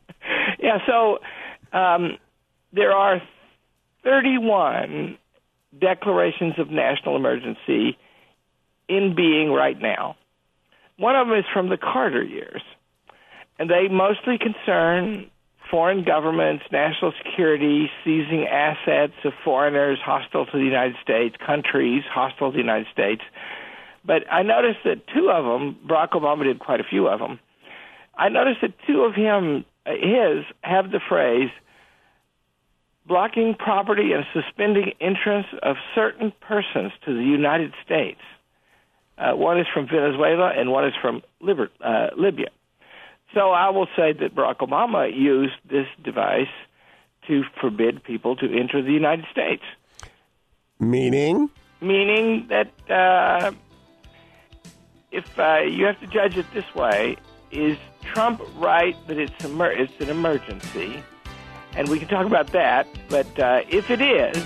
yeah, 0.58 0.78
so 0.86 1.18
um, 1.76 2.18
there 2.72 2.92
are 2.92 3.22
31 4.04 5.18
declarations 5.78 6.54
of 6.58 6.70
national 6.70 7.16
emergency 7.16 7.96
in 8.88 9.14
being 9.14 9.50
right 9.50 9.80
now. 9.80 10.16
One 10.96 11.16
of 11.16 11.28
them 11.28 11.38
is 11.38 11.44
from 11.52 11.70
the 11.70 11.78
Carter 11.78 12.22
years, 12.22 12.62
and 13.58 13.70
they 13.70 13.88
mostly 13.88 14.36
concern 14.38 15.30
foreign 15.70 16.04
governments, 16.04 16.64
national 16.72 17.12
security, 17.24 17.90
seizing 18.04 18.46
assets 18.46 19.14
of 19.24 19.32
foreigners 19.44 19.98
hostile 20.04 20.46
to 20.46 20.58
the 20.58 20.64
United 20.64 20.96
States, 21.02 21.36
countries 21.44 22.02
hostile 22.10 22.50
to 22.50 22.56
the 22.56 22.62
United 22.62 22.86
States. 22.92 23.22
But 24.04 24.22
I 24.30 24.42
noticed 24.42 24.80
that 24.84 25.06
two 25.14 25.30
of 25.30 25.44
them, 25.44 25.78
Barack 25.86 26.10
Obama 26.10 26.44
did 26.44 26.58
quite 26.58 26.80
a 26.80 26.84
few 26.84 27.06
of 27.06 27.20
them. 27.20 27.38
I 28.16 28.28
noticed 28.28 28.60
that 28.62 28.74
two 28.86 29.02
of 29.02 29.14
him, 29.14 29.64
uh, 29.86 29.92
his, 29.92 30.44
have 30.62 30.90
the 30.90 31.00
phrase 31.08 31.50
blocking 33.06 33.54
property 33.58 34.12
and 34.12 34.24
suspending 34.32 34.92
entrance 35.00 35.46
of 35.62 35.76
certain 35.94 36.32
persons 36.40 36.92
to 37.04 37.14
the 37.14 37.22
United 37.22 37.72
States. 37.84 38.20
Uh, 39.18 39.32
one 39.34 39.58
is 39.58 39.66
from 39.72 39.86
Venezuela 39.86 40.52
and 40.56 40.70
one 40.70 40.86
is 40.86 40.94
from 41.00 41.22
Liber- 41.40 41.70
uh, 41.84 42.08
Libya. 42.16 42.48
So 43.34 43.50
I 43.50 43.70
will 43.70 43.86
say 43.96 44.12
that 44.12 44.34
Barack 44.34 44.58
Obama 44.58 45.14
used 45.14 45.54
this 45.68 45.86
device 46.02 46.48
to 47.28 47.44
forbid 47.60 48.02
people 48.02 48.34
to 48.36 48.46
enter 48.58 48.82
the 48.82 48.92
United 48.92 49.26
States. 49.30 49.62
Meaning? 50.80 51.50
Meaning 51.80 52.48
that 52.48 52.72
uh, 52.90 53.52
if 55.12 55.38
uh, 55.38 55.58
you 55.58 55.84
have 55.86 56.00
to 56.00 56.06
judge 56.06 56.36
it 56.36 56.46
this 56.52 56.74
way, 56.74 57.16
is 57.50 57.78
Trump 58.02 58.40
right 58.56 58.96
that 59.06 59.18
it's, 59.18 59.44
emer- 59.44 59.72
it's 59.72 59.92
an 60.00 60.08
emergency? 60.08 61.02
And 61.76 61.88
we 61.88 61.98
can 62.00 62.08
talk 62.08 62.26
about 62.26 62.48
that, 62.48 62.88
but 63.08 63.38
uh, 63.38 63.62
if 63.68 63.90
it 63.90 64.00
is, 64.00 64.44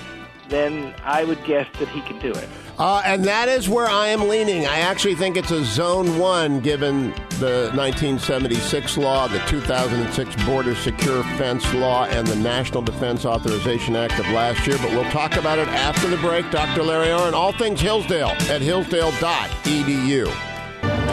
then 0.49 0.95
I 1.05 1.25
would 1.25 1.43
guess 1.45 1.67
that 1.79 1.89
he 1.89 2.03
can 2.03 2.19
do 2.19 2.31
it. 2.33 2.49
Uh, 2.79 3.01
and 3.05 3.25
that 3.25 3.49
is 3.49 3.69
where 3.69 3.87
I 3.87 4.09
am 4.09 4.29
leaning. 4.29 4.67
I 4.67 4.81
actually 4.81 5.15
think 5.15 5.37
it's 5.37 5.53
a 5.53 5.65
zone 5.65 6.19
one 6.19 6.59
given 6.59 7.11
the 7.39 7.71
1976 7.75 8.97
law, 8.97 9.29
the 9.29 9.39
2006 9.47 10.45
Border 10.45 10.75
Secure 10.75 11.23
Fence 11.39 11.73
Law, 11.75 12.07
and 12.07 12.27
the 12.27 12.35
National 12.37 12.83
Defense 12.83 13.25
Authorization 13.25 13.95
Act 13.95 14.19
of 14.19 14.27
last 14.31 14.67
year. 14.67 14.77
But 14.79 14.91
we'll 14.91 15.09
talk 15.11 15.37
about 15.37 15.61
it 15.61 15.69
after 15.69 16.09
the 16.09 16.17
break. 16.17 16.51
Dr. 16.51 16.83
Larry 16.83 17.09
Arnn, 17.09 17.33
all 17.33 17.53
things 17.53 17.81
Hillsdale 17.81 18.35
at 18.51 18.61
hillsdale.edu. 18.61 20.27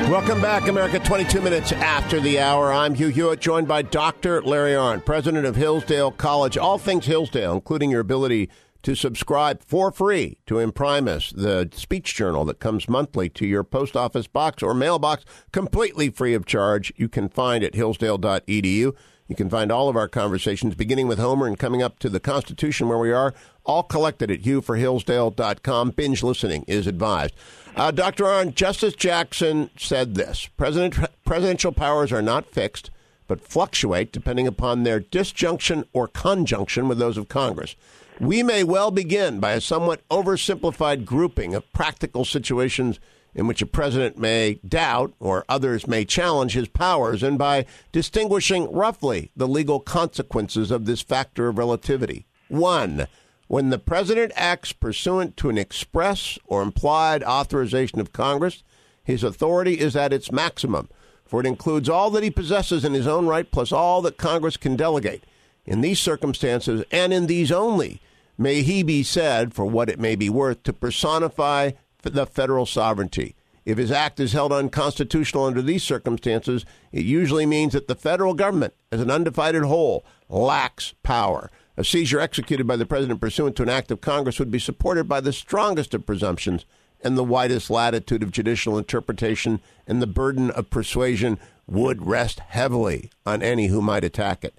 Welcome 0.09 0.41
back, 0.41 0.67
America. 0.67 0.99
22 0.99 1.41
minutes 1.41 1.71
after 1.71 2.19
the 2.19 2.39
hour. 2.39 2.73
I'm 2.73 2.95
Hugh 2.95 3.09
Hewitt, 3.09 3.39
joined 3.39 3.67
by 3.67 3.83
Dr. 3.83 4.41
Larry 4.41 4.73
Arnn, 4.73 5.05
president 5.05 5.45
of 5.45 5.55
Hillsdale 5.55 6.11
College. 6.11 6.57
All 6.57 6.79
things 6.79 7.05
Hillsdale, 7.05 7.53
including 7.53 7.91
your 7.91 8.01
ability 8.01 8.49
to 8.83 8.95
subscribe 8.95 9.63
for 9.63 9.91
free 9.91 10.37
to 10.45 10.55
Imprimis, 10.55 11.31
the 11.35 11.69
speech 11.73 12.15
journal 12.15 12.45
that 12.45 12.59
comes 12.59 12.89
monthly 12.89 13.29
to 13.29 13.45
your 13.45 13.63
post 13.63 13.95
office 13.95 14.27
box 14.27 14.63
or 14.63 14.73
mailbox, 14.73 15.23
completely 15.51 16.09
free 16.09 16.33
of 16.33 16.45
charge. 16.45 16.91
You 16.95 17.07
can 17.09 17.29
find 17.29 17.63
at 17.63 17.75
hillsdale.edu. 17.75 18.95
You 19.31 19.35
can 19.35 19.49
find 19.49 19.71
all 19.71 19.87
of 19.87 19.95
our 19.95 20.09
conversations, 20.09 20.75
beginning 20.75 21.07
with 21.07 21.17
Homer 21.17 21.47
and 21.47 21.57
coming 21.57 21.81
up 21.81 21.99
to 21.99 22.09
the 22.09 22.19
Constitution, 22.19 22.89
where 22.89 22.97
we 22.97 23.13
are, 23.13 23.33
all 23.63 23.83
collected 23.83 24.29
at 24.29 24.41
hughforhillsdale.com. 24.41 25.91
Binge 25.91 26.21
listening 26.21 26.65
is 26.67 26.85
advised. 26.85 27.33
Uh, 27.75 27.91
Dr. 27.91 28.25
Arnn, 28.25 28.53
Justice 28.53 28.93
Jackson 28.93 29.69
said 29.77 30.15
this 30.15 30.49
President, 30.57 30.97
Presidential 31.23 31.71
powers 31.71 32.11
are 32.11 32.21
not 32.21 32.51
fixed, 32.51 32.91
but 33.25 33.39
fluctuate 33.39 34.11
depending 34.11 34.47
upon 34.47 34.83
their 34.83 34.99
disjunction 34.99 35.85
or 35.93 36.09
conjunction 36.09 36.89
with 36.89 36.97
those 36.97 37.17
of 37.17 37.29
Congress. 37.29 37.77
We 38.21 38.43
may 38.43 38.63
well 38.63 38.91
begin 38.91 39.39
by 39.39 39.53
a 39.53 39.61
somewhat 39.61 40.07
oversimplified 40.09 41.05
grouping 41.05 41.55
of 41.55 41.73
practical 41.73 42.23
situations 42.23 42.99
in 43.33 43.47
which 43.47 43.63
a 43.63 43.65
president 43.65 44.15
may 44.15 44.59
doubt 44.67 45.15
or 45.19 45.43
others 45.49 45.87
may 45.87 46.05
challenge 46.05 46.53
his 46.53 46.67
powers, 46.67 47.23
and 47.23 47.39
by 47.39 47.65
distinguishing 47.91 48.71
roughly 48.71 49.31
the 49.35 49.47
legal 49.47 49.79
consequences 49.79 50.69
of 50.69 50.85
this 50.85 51.01
factor 51.01 51.47
of 51.47 51.57
relativity. 51.57 52.27
One, 52.47 53.07
when 53.47 53.71
the 53.71 53.79
president 53.79 54.33
acts 54.35 54.71
pursuant 54.71 55.35
to 55.37 55.49
an 55.49 55.57
express 55.57 56.37
or 56.45 56.61
implied 56.61 57.23
authorization 57.23 57.99
of 57.99 58.13
Congress, 58.13 58.61
his 59.03 59.23
authority 59.23 59.79
is 59.79 59.95
at 59.95 60.13
its 60.13 60.31
maximum, 60.31 60.89
for 61.25 61.39
it 61.39 61.47
includes 61.47 61.89
all 61.89 62.11
that 62.11 62.21
he 62.21 62.29
possesses 62.29 62.85
in 62.85 62.93
his 62.93 63.07
own 63.07 63.25
right 63.25 63.49
plus 63.49 63.71
all 63.71 63.99
that 64.03 64.17
Congress 64.17 64.57
can 64.57 64.75
delegate. 64.75 65.23
In 65.65 65.81
these 65.81 65.99
circumstances, 65.99 66.83
and 66.91 67.11
in 67.11 67.25
these 67.25 67.51
only, 67.51 67.99
may 68.41 68.61
he 68.61 68.83
be 68.83 69.03
said, 69.03 69.53
for 69.53 69.65
what 69.65 69.89
it 69.89 69.99
may 69.99 70.15
be 70.15 70.29
worth, 70.29 70.63
to 70.63 70.73
personify 70.73 71.71
the 72.01 72.25
federal 72.25 72.65
sovereignty. 72.65 73.35
If 73.63 73.77
his 73.77 73.91
act 73.91 74.19
is 74.19 74.33
held 74.33 74.51
unconstitutional 74.51 75.45
under 75.45 75.61
these 75.61 75.83
circumstances, 75.83 76.65
it 76.91 77.05
usually 77.05 77.45
means 77.45 77.73
that 77.73 77.87
the 77.87 77.95
federal 77.95 78.33
government, 78.33 78.73
as 78.91 78.99
an 78.99 79.11
undivided 79.11 79.63
whole, 79.63 80.03
lacks 80.29 80.95
power. 81.03 81.51
A 81.77 81.83
seizure 81.83 82.19
executed 82.19 82.65
by 82.65 82.75
the 82.75 82.85
president 82.85 83.21
pursuant 83.21 83.55
to 83.57 83.63
an 83.63 83.69
act 83.69 83.91
of 83.91 84.01
Congress 84.01 84.39
would 84.39 84.51
be 84.51 84.59
supported 84.59 85.07
by 85.07 85.21
the 85.21 85.31
strongest 85.31 85.93
of 85.93 86.05
presumptions 86.05 86.65
and 87.03 87.17
the 87.17 87.23
widest 87.23 87.69
latitude 87.69 88.23
of 88.23 88.31
judicial 88.31 88.77
interpretation, 88.77 89.59
and 89.87 90.01
the 90.01 90.07
burden 90.07 90.51
of 90.51 90.69
persuasion 90.69 91.39
would 91.67 92.05
rest 92.05 92.39
heavily 92.39 93.09
on 93.25 93.41
any 93.41 93.67
who 93.67 93.81
might 93.81 94.03
attack 94.03 94.43
it. 94.43 94.55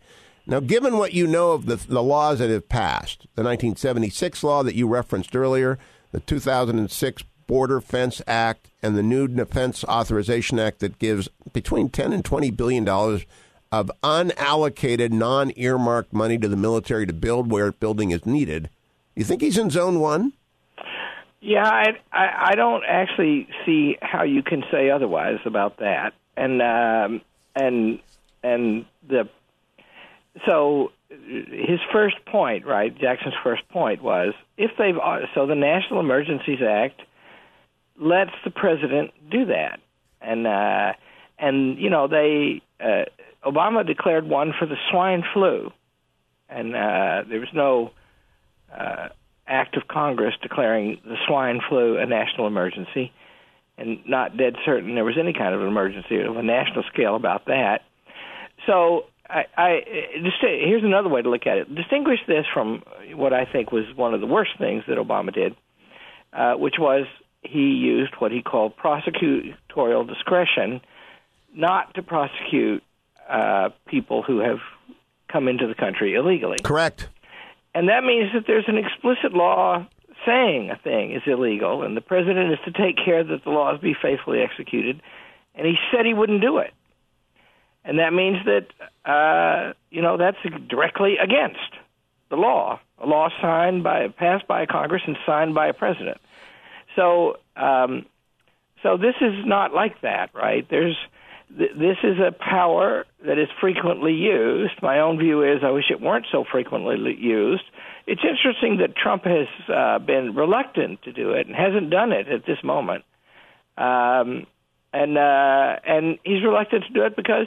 Now, 0.47 0.61
given 0.61 0.99
what 0.99 1.15
you 1.15 1.27
know 1.27 1.53
of 1.53 1.67
the, 1.67 1.77
the 1.77 2.03
laws 2.03 2.41
that 2.41 2.51
have 2.51 2.69
passed, 2.69 3.21
the 3.35 3.43
1976 3.43 4.43
law 4.43 4.63
that 4.63 4.75
you 4.75 4.89
referenced 4.89 5.37
earlier, 5.37 5.79
the 6.11 6.21
2006 6.21 7.23
Border 7.47 7.81
Fence 7.81 8.21
Act, 8.27 8.69
and 8.83 8.97
the 8.97 9.03
new 9.03 9.29
Defense 9.29 9.85
Authorization 9.85 10.59
Act 10.59 10.81
that 10.81 10.99
gives 10.99 11.29
between 11.53 11.91
10 11.91 12.13
and 12.13 12.25
20 12.25 12.51
billion 12.51 12.85
dollars 12.85 13.25
of 13.71 13.91
unallocated, 14.03 15.11
non-earmarked 15.11 16.13
money 16.13 16.37
to 16.39 16.49
the 16.49 16.57
military 16.57 17.07
to 17.07 17.13
build 17.13 17.51
where 17.51 17.73
building 17.73 18.11
is 18.11 18.27
needed. 18.27 18.69
You 19.17 19.25
think 19.25 19.41
he's 19.41 19.57
in 19.57 19.71
zone 19.71 19.99
one? 19.99 20.35
Yeah, 21.41 21.67
I, 21.67 21.99
I, 22.13 22.51
I 22.51 22.55
don't 22.55 22.85
actually 22.87 23.49
see 23.65 23.97
how 24.01 24.25
you 24.25 24.43
can 24.43 24.63
say 24.71 24.91
otherwise 24.91 25.39
about 25.45 25.79
that. 25.79 26.13
And 26.37 26.63
um, 26.63 27.21
and 27.55 27.99
and 28.43 28.85
the 29.07 29.29
so 30.47 30.93
his 31.11 31.81
first 31.93 32.17
point, 32.27 32.67
right? 32.67 32.97
Jackson's 32.99 33.35
first 33.43 33.69
point 33.69 34.03
was 34.03 34.35
if 34.57 34.71
they've 34.79 34.97
so 35.35 35.47
the 35.47 35.55
National 35.55 36.01
Emergencies 36.01 36.61
Act 36.67 37.01
lets 38.01 38.33
the 38.45 38.51
president 38.51 39.13
do 39.31 39.47
that, 39.47 39.81
and 40.21 40.47
uh, 40.47 40.93
and 41.39 41.79
you 41.79 41.91
know 41.91 42.09
they 42.09 42.63
uh, 42.81 43.05
Obama 43.45 43.87
declared 43.87 44.27
one 44.27 44.53
for 44.59 44.67
the 44.67 44.77
swine 44.91 45.23
flu, 45.35 45.71
and 46.49 46.75
uh, 46.75 47.25
there 47.29 47.41
was 47.41 47.53
no 47.53 47.91
uh, 48.75 49.09
act 49.47 49.77
of 49.77 49.87
Congress 49.87 50.35
declaring 50.41 50.99
the 51.05 51.17
swine 51.27 51.61
flu 51.69 51.99
a 51.99 52.07
national 52.07 52.47
emergency, 52.47 53.13
and 53.77 53.99
not 54.07 54.37
dead 54.37 54.57
certain 54.65 54.95
there 54.95 55.05
was 55.05 55.19
any 55.19 55.35
kind 55.35 55.55
of 55.55 55.61
an 55.61 55.69
emergency 55.69 56.21
of 56.21 56.37
a 56.39 56.43
national 56.43 56.85
scale 56.93 57.17
about 57.17 57.47
that. 57.47 57.83
So 58.67 59.07
I, 59.33 59.47
I 59.57 59.81
just 60.23 60.37
here's 60.43 60.85
another 60.85 61.09
way 61.09 61.23
to 61.23 61.31
look 61.31 61.47
at 61.47 61.57
it. 61.57 61.75
Distinguish 61.75 62.21
this 62.29 62.45
from 62.53 62.83
what 63.15 63.33
I 63.33 63.47
think 63.47 63.73
was 63.73 63.85
one 63.97 64.13
of 64.13 64.21
the 64.21 64.27
worst 64.27 64.51
things 64.59 64.85
that 64.89 64.99
Obama 64.99 65.33
did, 65.33 65.57
uh, 66.35 66.55
which 66.55 66.75
was 66.79 67.07
he 67.41 67.71
used 67.71 68.13
what 68.19 68.31
he 68.31 68.43
called 68.43 68.77
prosecutorial 68.77 70.07
discretion, 70.07 70.83
not 71.55 71.95
to 71.95 72.03
prosecute 72.03 72.83
uh, 73.29 73.71
people 73.87 74.23
who 74.23 74.41
have 74.41 74.59
come 75.31 75.49
into 75.49 75.67
the 75.67 75.75
country 75.75 76.15
illegally. 76.15 76.59
Correct. 76.63 77.09
And 77.75 77.89
that 77.89 78.05
means 78.05 78.33
that 78.35 78.45
there's 78.47 78.69
an 78.69 78.77
explicit 78.77 79.33
law 79.33 79.87
saying 80.27 80.71
a 80.71 80.77
thing 80.77 81.13
is 81.13 81.23
illegal, 81.27 81.83
and 81.83 81.97
the 81.97 82.03
president 82.03 82.53
is 82.53 82.59
to 82.67 82.71
take 82.71 82.97
care 83.03 83.25
that 83.25 83.45
the 83.45 83.51
laws 83.51 83.81
be 83.81 83.95
faithfully 84.01 84.41
executed. 84.43 85.01
And 85.55 85.67
he 85.67 85.77
said 85.91 86.05
he 86.05 86.13
wouldn't 86.13 86.43
do 86.43 86.59
it 86.59 86.73
and 87.85 87.99
that 87.99 88.13
means 88.13 88.39
that 88.45 89.11
uh, 89.11 89.73
you 89.91 90.03
know 90.03 90.17
that's 90.17 90.39
directly 90.69 91.17
against 91.23 91.59
the 92.31 92.37
law, 92.37 92.81
a 92.99 93.07
law 93.07 93.29
signed 93.41 93.83
by 93.85 94.09
passed 94.09 94.47
by 94.47 94.67
Congress 94.67 95.03
and 95.07 95.17
signed 95.27 95.55
by 95.55 95.69
a 95.69 95.73
president. 95.75 96.19
So, 96.97 97.39
um, 97.57 98.07
so 98.83 98.97
this 98.97 99.15
is 99.21 99.45
not 99.45 99.75
like 99.75 100.01
that, 100.03 100.31
right? 100.35 100.67
There's 100.69 100.97
th- 101.57 101.73
this 101.77 101.99
is 102.03 102.19
a 102.19 102.33
power 102.33 103.05
that 103.27 103.39
is 103.39 103.49
frequently 103.61 104.15
used. 104.15 104.75
My 104.83 105.01
own 105.01 105.19
view 105.19 105.43
is 105.43 105.63
I 105.63 105.71
wish 105.71 105.91
it 105.91 106.01
weren't 106.01 106.27
so 106.31 106.45
frequently 106.51 107.15
used. 107.19 107.65
It's 108.07 108.23
interesting 108.25 108.79
that 108.79 108.97
Trump 108.97 109.25
has 109.25 109.47
uh, 109.69 109.99
been 109.99 110.35
reluctant 110.35 111.03
to 111.03 111.13
do 111.13 111.33
it 111.33 111.47
and 111.47 111.55
hasn't 111.55 111.91
done 111.91 112.13
it 112.13 112.29
at 112.29 112.47
this 112.47 112.59
moment. 112.65 113.05
Um, 113.77 114.47
and 114.93 115.17
uh, 115.17 115.77
and 115.87 116.19
he's 116.25 116.43
reluctant 116.43 116.85
to 116.85 116.93
do 116.93 117.05
it 117.05 117.17
because 117.17 117.47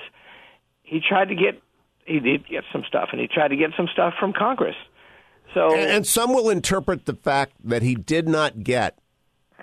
he 0.85 0.99
tried 0.99 1.29
to 1.29 1.35
get 1.35 1.61
he 2.05 2.19
did 2.19 2.47
get 2.47 2.63
some 2.71 2.83
stuff, 2.87 3.09
and 3.11 3.19
he 3.19 3.27
tried 3.27 3.49
to 3.49 3.55
get 3.55 3.71
some 3.75 3.87
stuff 3.91 4.13
from 4.19 4.31
Congress. 4.31 4.75
So, 5.53 5.73
and, 5.73 5.89
and 5.89 6.07
some 6.07 6.33
will 6.33 6.49
interpret 6.49 7.05
the 7.05 7.15
fact 7.15 7.53
that 7.63 7.81
he 7.81 7.95
did 7.95 8.27
not 8.27 8.63
get 8.63 8.99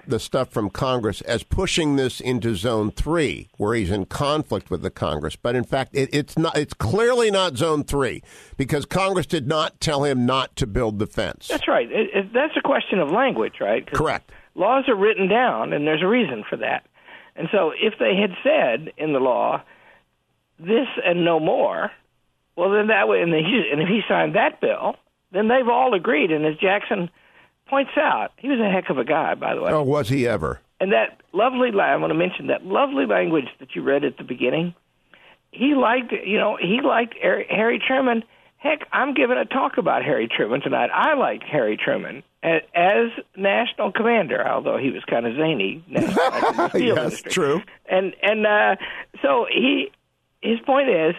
the 0.06 0.18
stuff 0.18 0.48
from 0.48 0.68
Congress 0.68 1.20
as 1.20 1.44
pushing 1.44 1.96
this 1.96 2.20
into 2.20 2.56
Zone 2.56 2.90
Three, 2.90 3.48
where 3.56 3.74
he's 3.74 3.90
in 3.90 4.06
conflict 4.06 4.70
with 4.70 4.82
the 4.82 4.90
Congress. 4.90 5.36
But 5.36 5.54
in 5.54 5.64
fact, 5.64 5.94
it, 5.94 6.08
it's 6.12 6.36
not. 6.36 6.56
It's 6.56 6.74
clearly 6.74 7.30
not 7.30 7.56
Zone 7.56 7.84
Three 7.84 8.22
because 8.56 8.84
Congress 8.84 9.26
did 9.26 9.46
not 9.46 9.80
tell 9.80 10.04
him 10.04 10.26
not 10.26 10.56
to 10.56 10.66
build 10.66 10.98
the 10.98 11.06
fence. 11.06 11.48
That's 11.48 11.68
right. 11.68 11.90
It, 11.90 12.10
it, 12.12 12.32
that's 12.32 12.56
a 12.56 12.62
question 12.62 12.98
of 12.98 13.10
language, 13.10 13.54
right? 13.60 13.86
Correct. 13.90 14.32
Laws 14.54 14.84
are 14.88 14.96
written 14.96 15.28
down, 15.28 15.72
and 15.72 15.86
there's 15.86 16.02
a 16.02 16.08
reason 16.08 16.44
for 16.48 16.56
that. 16.56 16.86
And 17.36 17.48
so, 17.52 17.72
if 17.80 17.94
they 17.98 18.16
had 18.16 18.32
said 18.42 18.92
in 18.98 19.12
the 19.12 19.20
law 19.20 19.62
this 20.62 20.88
and 21.04 21.24
no 21.24 21.40
more, 21.40 21.90
well, 22.56 22.70
then 22.70 22.88
that 22.88 23.08
way, 23.08 23.22
and, 23.22 23.32
he, 23.32 23.68
and 23.70 23.80
if 23.80 23.88
he 23.88 24.00
signed 24.08 24.34
that 24.34 24.60
bill, 24.60 24.96
then 25.32 25.48
they've 25.48 25.68
all 25.68 25.94
agreed. 25.94 26.30
And 26.30 26.44
as 26.44 26.56
Jackson 26.56 27.10
points 27.68 27.92
out, 27.96 28.32
he 28.36 28.48
was 28.48 28.60
a 28.60 28.70
heck 28.70 28.90
of 28.90 28.98
a 28.98 29.04
guy, 29.04 29.34
by 29.34 29.54
the 29.54 29.62
way. 29.62 29.72
Oh, 29.72 29.82
was 29.82 30.08
he 30.08 30.26
ever? 30.26 30.60
And 30.80 30.92
that 30.92 31.20
lovely, 31.32 31.70
I 31.80 31.96
want 31.96 32.10
to 32.10 32.18
mention 32.18 32.48
that 32.48 32.64
lovely 32.64 33.06
language 33.06 33.48
that 33.60 33.74
you 33.74 33.82
read 33.82 34.04
at 34.04 34.16
the 34.18 34.24
beginning. 34.24 34.74
He 35.52 35.74
liked, 35.74 36.12
you 36.12 36.38
know, 36.38 36.56
he 36.60 36.80
liked 36.82 37.14
Harry 37.20 37.82
Truman 37.86 38.24
Heck, 38.62 38.86
I'm 38.92 39.12
giving 39.12 39.36
a 39.36 39.44
talk 39.44 39.76
about 39.76 40.04
Harry 40.04 40.28
Truman 40.28 40.60
tonight. 40.60 40.88
I 40.94 41.14
like 41.14 41.42
Harry 41.42 41.76
Truman 41.76 42.22
as 42.44 43.08
national 43.36 43.90
commander, 43.90 44.46
although 44.48 44.78
he 44.78 44.90
was 44.90 45.02
kind 45.04 45.26
of 45.26 45.34
zany. 45.34 45.84
yes, 46.74 47.22
true. 47.22 47.60
And 47.86 48.14
and 48.22 48.46
uh, 48.46 48.76
so 49.20 49.46
he 49.50 49.90
his 50.42 50.58
point 50.66 50.88
is 50.88 51.14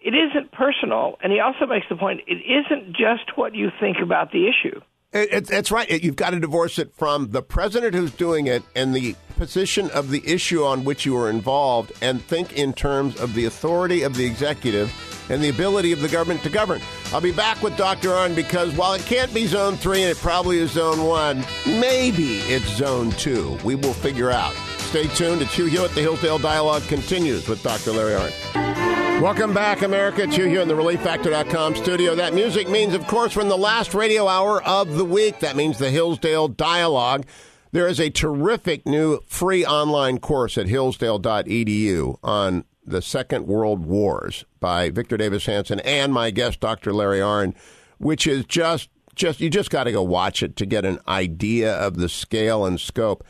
it 0.00 0.14
isn't 0.14 0.52
personal, 0.52 1.16
and 1.22 1.32
he 1.32 1.40
also 1.40 1.66
makes 1.66 1.86
the 1.88 1.96
point 1.96 2.20
it 2.26 2.38
isn't 2.38 2.96
just 2.96 3.36
what 3.36 3.54
you 3.54 3.70
think 3.80 3.96
about 4.02 4.30
the 4.30 4.46
issue. 4.48 4.80
It, 5.12 5.50
it's 5.50 5.70
right. 5.70 5.90
It, 5.90 6.02
you've 6.04 6.16
got 6.16 6.30
to 6.30 6.40
divorce 6.40 6.78
it 6.78 6.92
from 6.94 7.30
the 7.30 7.42
president 7.42 7.94
who's 7.94 8.12
doing 8.12 8.46
it 8.46 8.62
and 8.74 8.94
the 8.94 9.14
position 9.36 9.90
of 9.90 10.10
the 10.10 10.22
issue 10.26 10.64
on 10.64 10.84
which 10.84 11.06
you 11.06 11.16
are 11.16 11.30
involved, 11.30 11.92
and 12.02 12.22
think 12.22 12.52
in 12.52 12.72
terms 12.72 13.18
of 13.20 13.34
the 13.34 13.46
authority 13.46 14.02
of 14.02 14.14
the 14.14 14.24
executive 14.24 14.92
and 15.30 15.42
the 15.42 15.48
ability 15.48 15.92
of 15.92 16.00
the 16.00 16.08
government 16.08 16.42
to 16.42 16.50
govern. 16.50 16.80
I'll 17.12 17.20
be 17.20 17.32
back 17.32 17.62
with 17.62 17.76
Dr. 17.76 18.08
Arnn 18.10 18.34
because 18.34 18.74
while 18.76 18.94
it 18.94 19.02
can't 19.02 19.32
be 19.34 19.46
zone 19.46 19.76
three 19.76 20.02
and 20.02 20.10
it 20.10 20.18
probably 20.18 20.58
is 20.58 20.72
zone 20.72 21.04
one, 21.04 21.44
maybe 21.66 22.38
it's 22.40 22.68
zone 22.76 23.10
two. 23.12 23.58
We 23.64 23.74
will 23.74 23.94
figure 23.94 24.30
out. 24.30 24.54
Stay 24.96 25.08
tuned. 25.08 25.42
It's 25.42 25.52
Hugh 25.52 25.66
Hewitt. 25.66 25.94
The 25.94 26.00
Hillsdale 26.00 26.38
Dialogue 26.38 26.80
continues 26.84 27.46
with 27.50 27.62
Dr. 27.62 27.92
Larry 27.92 28.14
Arnn. 28.14 29.20
Welcome 29.20 29.52
back, 29.52 29.82
America. 29.82 30.22
It's 30.22 30.34
Hugh 30.34 30.46
Hewitt 30.46 30.62
in 30.62 30.68
the 30.68 30.74
ReliefFactor.com 30.74 31.76
studio. 31.76 32.14
That 32.14 32.32
music 32.32 32.70
means, 32.70 32.94
of 32.94 33.06
course, 33.06 33.36
in 33.36 33.48
the 33.48 33.58
last 33.58 33.92
radio 33.92 34.26
hour 34.26 34.62
of 34.62 34.94
the 34.94 35.04
week. 35.04 35.40
That 35.40 35.54
means 35.54 35.76
the 35.76 35.90
Hillsdale 35.90 36.48
Dialogue. 36.48 37.26
There 37.72 37.86
is 37.86 38.00
a 38.00 38.08
terrific 38.08 38.86
new 38.86 39.20
free 39.26 39.66
online 39.66 40.16
course 40.16 40.56
at 40.56 40.66
hillsdale.edu 40.66 42.18
on 42.22 42.64
the 42.82 43.02
Second 43.02 43.46
World 43.46 43.84
Wars 43.84 44.46
by 44.60 44.88
Victor 44.88 45.18
Davis 45.18 45.44
Hanson 45.44 45.80
and 45.80 46.10
my 46.10 46.30
guest, 46.30 46.60
Dr. 46.60 46.94
Larry 46.94 47.20
Arnn, 47.20 47.54
which 47.98 48.26
is 48.26 48.46
just, 48.46 48.88
just 49.14 49.42
you 49.42 49.50
just 49.50 49.68
got 49.68 49.84
to 49.84 49.92
go 49.92 50.02
watch 50.02 50.42
it 50.42 50.56
to 50.56 50.64
get 50.64 50.86
an 50.86 51.00
idea 51.06 51.74
of 51.74 51.98
the 51.98 52.08
scale 52.08 52.64
and 52.64 52.80
scope. 52.80 53.22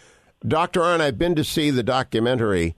Dr. 0.47 0.81
Arnn, 0.81 1.01
I've 1.01 1.19
been 1.19 1.35
to 1.35 1.45
see 1.45 1.71
the 1.71 1.83
documentary 1.83 2.77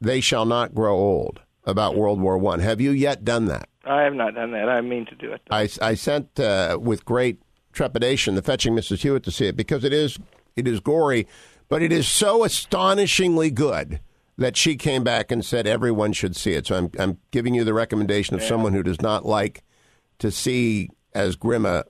They 0.00 0.20
Shall 0.20 0.44
Not 0.44 0.74
Grow 0.74 0.96
Old 0.96 1.40
about 1.64 1.94
World 1.94 2.20
War 2.20 2.36
One. 2.38 2.60
Have 2.60 2.80
you 2.80 2.90
yet 2.90 3.24
done 3.24 3.46
that? 3.46 3.68
I 3.84 4.02
have 4.02 4.14
not 4.14 4.34
done 4.34 4.50
that. 4.52 4.68
I 4.68 4.80
mean 4.80 5.06
to 5.06 5.14
do 5.14 5.32
it. 5.32 5.40
I, 5.50 5.68
I 5.80 5.94
sent 5.94 6.40
uh, 6.40 6.78
with 6.80 7.04
great 7.04 7.40
trepidation 7.72 8.34
the 8.34 8.42
fetching 8.42 8.74
Mrs. 8.74 9.02
Hewitt 9.02 9.22
to 9.24 9.30
see 9.30 9.46
it 9.46 9.56
because 9.56 9.84
it 9.84 9.92
is 9.92 10.18
it 10.56 10.66
is 10.66 10.80
gory, 10.80 11.28
but 11.68 11.82
it 11.82 11.92
is 11.92 12.08
so 12.08 12.42
astonishingly 12.42 13.50
good 13.50 14.00
that 14.36 14.56
she 14.56 14.76
came 14.76 15.04
back 15.04 15.30
and 15.30 15.44
said 15.44 15.66
everyone 15.66 16.12
should 16.12 16.34
see 16.34 16.52
it. 16.52 16.66
So 16.66 16.76
I'm 16.76 16.90
I'm 16.98 17.18
giving 17.30 17.54
you 17.54 17.62
the 17.64 17.74
recommendation 17.74 18.34
of 18.34 18.42
yeah. 18.42 18.48
someone 18.48 18.72
who 18.72 18.82
does 18.82 19.00
not 19.00 19.24
like 19.24 19.62
to 20.18 20.32
see 20.32 20.90
as 21.14 21.36
grim 21.36 21.64
a, 21.64 21.84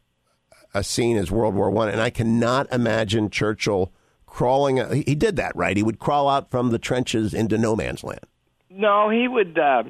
a 0.74 0.84
scene 0.84 1.16
as 1.16 1.30
World 1.30 1.54
War 1.54 1.70
One, 1.70 1.88
and 1.88 2.00
I 2.00 2.10
cannot 2.10 2.70
imagine 2.70 3.30
Churchill 3.30 3.92
crawling. 4.28 5.02
He 5.02 5.14
did 5.14 5.36
that, 5.36 5.54
right? 5.56 5.76
He 5.76 5.82
would 5.82 5.98
crawl 5.98 6.28
out 6.28 6.50
from 6.50 6.70
the 6.70 6.78
trenches 6.78 7.34
into 7.34 7.58
no 7.58 7.74
man's 7.74 8.04
land. 8.04 8.26
No, 8.70 9.10
he 9.10 9.26
would 9.26 9.58
uh, 9.58 9.84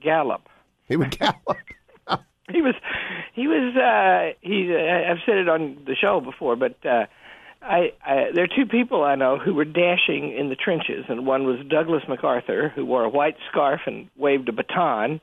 gallop. 0.00 0.48
He 0.86 0.96
would 0.96 1.10
gallop. 1.18 1.58
he 2.50 2.60
was, 2.62 2.74
he 3.32 3.46
was. 3.46 3.74
Uh, 3.76 4.36
he. 4.40 4.74
Uh, 4.74 5.10
I've 5.10 5.18
said 5.24 5.38
it 5.38 5.48
on 5.48 5.78
the 5.86 5.94
show 5.94 6.20
before, 6.20 6.56
but 6.56 6.76
uh, 6.84 7.06
I, 7.62 7.92
I, 8.04 8.30
there 8.34 8.44
are 8.44 8.48
two 8.48 8.66
people 8.66 9.02
I 9.02 9.14
know 9.14 9.38
who 9.38 9.54
were 9.54 9.64
dashing 9.64 10.36
in 10.36 10.50
the 10.50 10.56
trenches, 10.56 11.06
and 11.08 11.26
one 11.26 11.44
was 11.44 11.64
Douglas 11.66 12.02
MacArthur, 12.08 12.70
who 12.74 12.84
wore 12.84 13.04
a 13.04 13.08
white 13.08 13.36
scarf 13.50 13.80
and 13.86 14.10
waved 14.16 14.48
a 14.50 14.52
baton, 14.52 15.20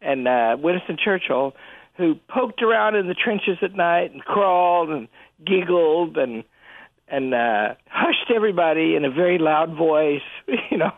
and 0.00 0.26
uh, 0.26 0.56
Winston 0.58 0.96
Churchill, 1.02 1.54
who 1.96 2.14
poked 2.28 2.62
around 2.62 2.96
in 2.96 3.06
the 3.06 3.14
trenches 3.14 3.58
at 3.60 3.74
night 3.74 4.12
and 4.12 4.24
crawled 4.24 4.88
and 4.88 5.08
giggled 5.44 6.16
and 6.16 6.44
and 7.08 7.34
uh, 7.34 7.74
hushed 7.88 8.30
everybody 8.34 8.96
in 8.96 9.04
a 9.04 9.10
very 9.10 9.38
loud 9.38 9.76
voice, 9.76 10.22
you 10.70 10.78
know 10.78 10.92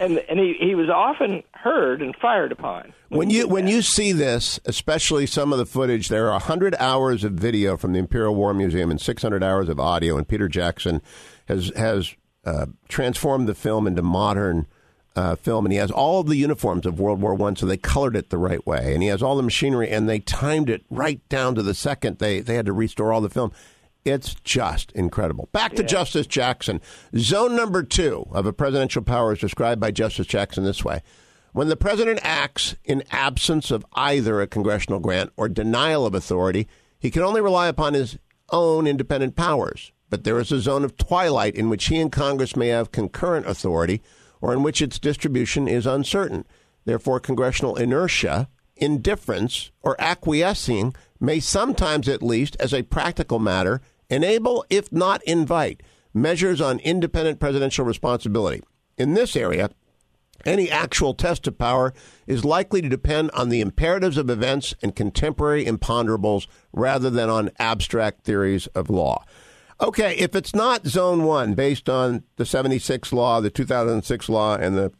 and 0.00 0.18
and 0.28 0.40
he, 0.40 0.54
he 0.58 0.74
was 0.74 0.88
often 0.88 1.42
heard 1.52 2.02
and 2.02 2.16
fired 2.16 2.50
upon. 2.50 2.92
When, 3.08 3.18
when 3.18 3.30
you 3.30 3.46
when 3.46 3.68
you 3.68 3.82
see 3.82 4.12
this, 4.12 4.58
especially 4.64 5.26
some 5.26 5.52
of 5.52 5.58
the 5.58 5.66
footage, 5.66 6.08
there 6.08 6.32
are 6.32 6.40
hundred 6.40 6.74
hours 6.80 7.22
of 7.22 7.32
video 7.32 7.76
from 7.76 7.92
the 7.92 7.98
Imperial 7.98 8.34
War 8.34 8.54
Museum 8.54 8.90
and 8.90 9.00
six 9.00 9.22
hundred 9.22 9.44
hours 9.44 9.68
of 9.68 9.78
audio, 9.78 10.16
and 10.16 10.26
Peter 10.26 10.48
Jackson 10.48 11.02
has 11.46 11.70
has 11.76 12.16
uh, 12.44 12.66
transformed 12.88 13.46
the 13.46 13.54
film 13.54 13.86
into 13.86 14.02
modern. 14.02 14.66
Uh, 15.16 15.34
film, 15.34 15.66
and 15.66 15.72
he 15.72 15.78
has 15.78 15.90
all 15.90 16.20
of 16.20 16.28
the 16.28 16.36
uniforms 16.36 16.86
of 16.86 17.00
World 17.00 17.20
War 17.20 17.34
One, 17.34 17.56
so 17.56 17.66
they 17.66 17.76
colored 17.76 18.14
it 18.14 18.30
the 18.30 18.38
right 18.38 18.64
way, 18.64 18.94
and 18.94 19.02
he 19.02 19.08
has 19.08 19.24
all 19.24 19.36
the 19.36 19.42
machinery, 19.42 19.90
and 19.90 20.08
they 20.08 20.20
timed 20.20 20.70
it 20.70 20.84
right 20.88 21.28
down 21.28 21.56
to 21.56 21.64
the 21.64 21.74
second. 21.74 22.18
They 22.18 22.38
they 22.38 22.54
had 22.54 22.66
to 22.66 22.72
restore 22.72 23.12
all 23.12 23.20
the 23.20 23.28
film. 23.28 23.50
It's 24.04 24.34
just 24.34 24.92
incredible. 24.92 25.48
Back 25.52 25.74
to 25.74 25.82
yeah. 25.82 25.88
Justice 25.88 26.26
Jackson. 26.26 26.80
Zone 27.16 27.54
number 27.54 27.82
two 27.82 28.26
of 28.32 28.46
a 28.46 28.52
presidential 28.52 29.02
power 29.02 29.32
is 29.32 29.38
described 29.38 29.80
by 29.80 29.90
Justice 29.90 30.26
Jackson 30.26 30.64
this 30.64 30.84
way. 30.84 31.02
When 31.52 31.68
the 31.68 31.76
president 31.76 32.20
acts 32.22 32.76
in 32.84 33.02
absence 33.10 33.70
of 33.70 33.84
either 33.94 34.40
a 34.40 34.46
congressional 34.46 35.00
grant 35.00 35.32
or 35.36 35.48
denial 35.48 36.06
of 36.06 36.14
authority, 36.14 36.68
he 36.98 37.10
can 37.10 37.22
only 37.22 37.40
rely 37.40 37.66
upon 37.66 37.94
his 37.94 38.18
own 38.50 38.86
independent 38.86 39.36
powers. 39.36 39.92
But 40.08 40.24
there 40.24 40.38
is 40.38 40.52
a 40.52 40.60
zone 40.60 40.84
of 40.84 40.96
twilight 40.96 41.54
in 41.54 41.68
which 41.68 41.86
he 41.86 42.00
and 42.00 42.10
Congress 42.10 42.56
may 42.56 42.68
have 42.68 42.92
concurrent 42.92 43.46
authority 43.46 44.00
or 44.40 44.52
in 44.52 44.62
which 44.62 44.80
its 44.80 44.98
distribution 44.98 45.68
is 45.68 45.86
uncertain. 45.86 46.46
Therefore, 46.84 47.20
congressional 47.20 47.76
inertia, 47.76 48.48
indifference, 48.80 49.70
or 49.82 50.00
acquiescing 50.00 50.94
may 51.20 51.38
sometimes, 51.38 52.08
at 52.08 52.22
least, 52.22 52.56
as 52.58 52.72
a 52.72 52.82
practical 52.82 53.38
matter, 53.38 53.80
enable, 54.08 54.64
if 54.70 54.90
not 54.90 55.22
invite, 55.24 55.82
measures 56.12 56.60
on 56.60 56.78
independent 56.80 57.38
presidential 57.38 57.84
responsibility. 57.84 58.62
In 58.96 59.14
this 59.14 59.36
area, 59.36 59.70
any 60.44 60.70
actual 60.70 61.14
test 61.14 61.46
of 61.46 61.58
power 61.58 61.92
is 62.26 62.44
likely 62.44 62.80
to 62.82 62.88
depend 62.88 63.30
on 63.32 63.50
the 63.50 63.60
imperatives 63.60 64.16
of 64.16 64.30
events 64.30 64.74
and 64.82 64.96
contemporary 64.96 65.64
imponderables 65.64 66.46
rather 66.72 67.10
than 67.10 67.28
on 67.28 67.50
abstract 67.58 68.24
theories 68.24 68.66
of 68.68 68.88
law. 68.88 69.24
Okay, 69.80 70.16
if 70.16 70.34
it's 70.34 70.54
not 70.54 70.86
zone 70.86 71.24
one 71.24 71.54
based 71.54 71.88
on 71.88 72.24
the 72.36 72.44
76 72.44 73.12
law, 73.12 73.40
the 73.40 73.50
2006 73.50 74.28
law, 74.28 74.56
and 74.56 74.76
the 74.76 74.92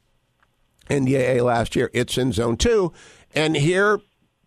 NDAA 0.88 1.44
last 1.44 1.76
year, 1.76 1.90
it's 1.92 2.16
in 2.16 2.32
zone 2.32 2.56
two. 2.56 2.92
And 3.34 3.56
here 3.56 4.00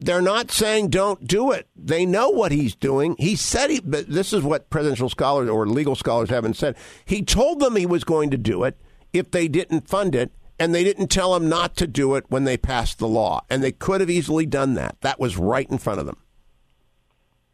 they're 0.04 0.22
not 0.22 0.52
saying 0.52 0.90
don't 0.90 1.26
do 1.26 1.52
it. 1.52 1.68
They 1.76 2.06
know 2.06 2.30
what 2.30 2.52
he's 2.52 2.76
doing. 2.76 3.16
He 3.18 3.36
said 3.36 3.70
he, 3.70 3.80
but 3.80 4.10
this 4.10 4.34
is 4.34 4.44
what 4.44 4.70
presidential 4.70 5.10
scholars 5.10 5.50
or 5.50 5.66
legal 5.66 5.96
scholars 5.96 6.30
haven't 6.30 6.56
said. 6.56 6.76
He 7.06 7.24
told 7.24 7.60
them 7.60 7.76
he 7.76 7.86
was 7.86 8.04
going 8.04 8.30
to 8.32 8.38
do 8.38 8.64
it 8.64 8.78
if 9.14 9.32
they 9.32 9.48
didn't 9.48 9.88
fund 9.88 10.14
it, 10.14 10.32
and 10.60 10.76
they 10.76 10.84
didn't 10.84 11.08
tell 11.08 11.36
him 11.36 11.48
not 11.48 11.76
to 11.78 11.88
do 11.88 12.16
it 12.16 12.26
when 12.28 12.44
they 12.44 12.58
passed 12.58 13.00
the 13.00 13.08
law. 13.08 13.46
And 13.50 13.64
they 13.64 13.72
could 13.72 14.02
have 14.02 14.10
easily 14.10 14.46
done 14.46 14.74
that. 14.74 14.98
That 15.02 15.20
was 15.20 15.38
right 15.38 15.70
in 15.70 15.78
front 15.78 16.00
of 16.00 16.06
them. 16.06 16.18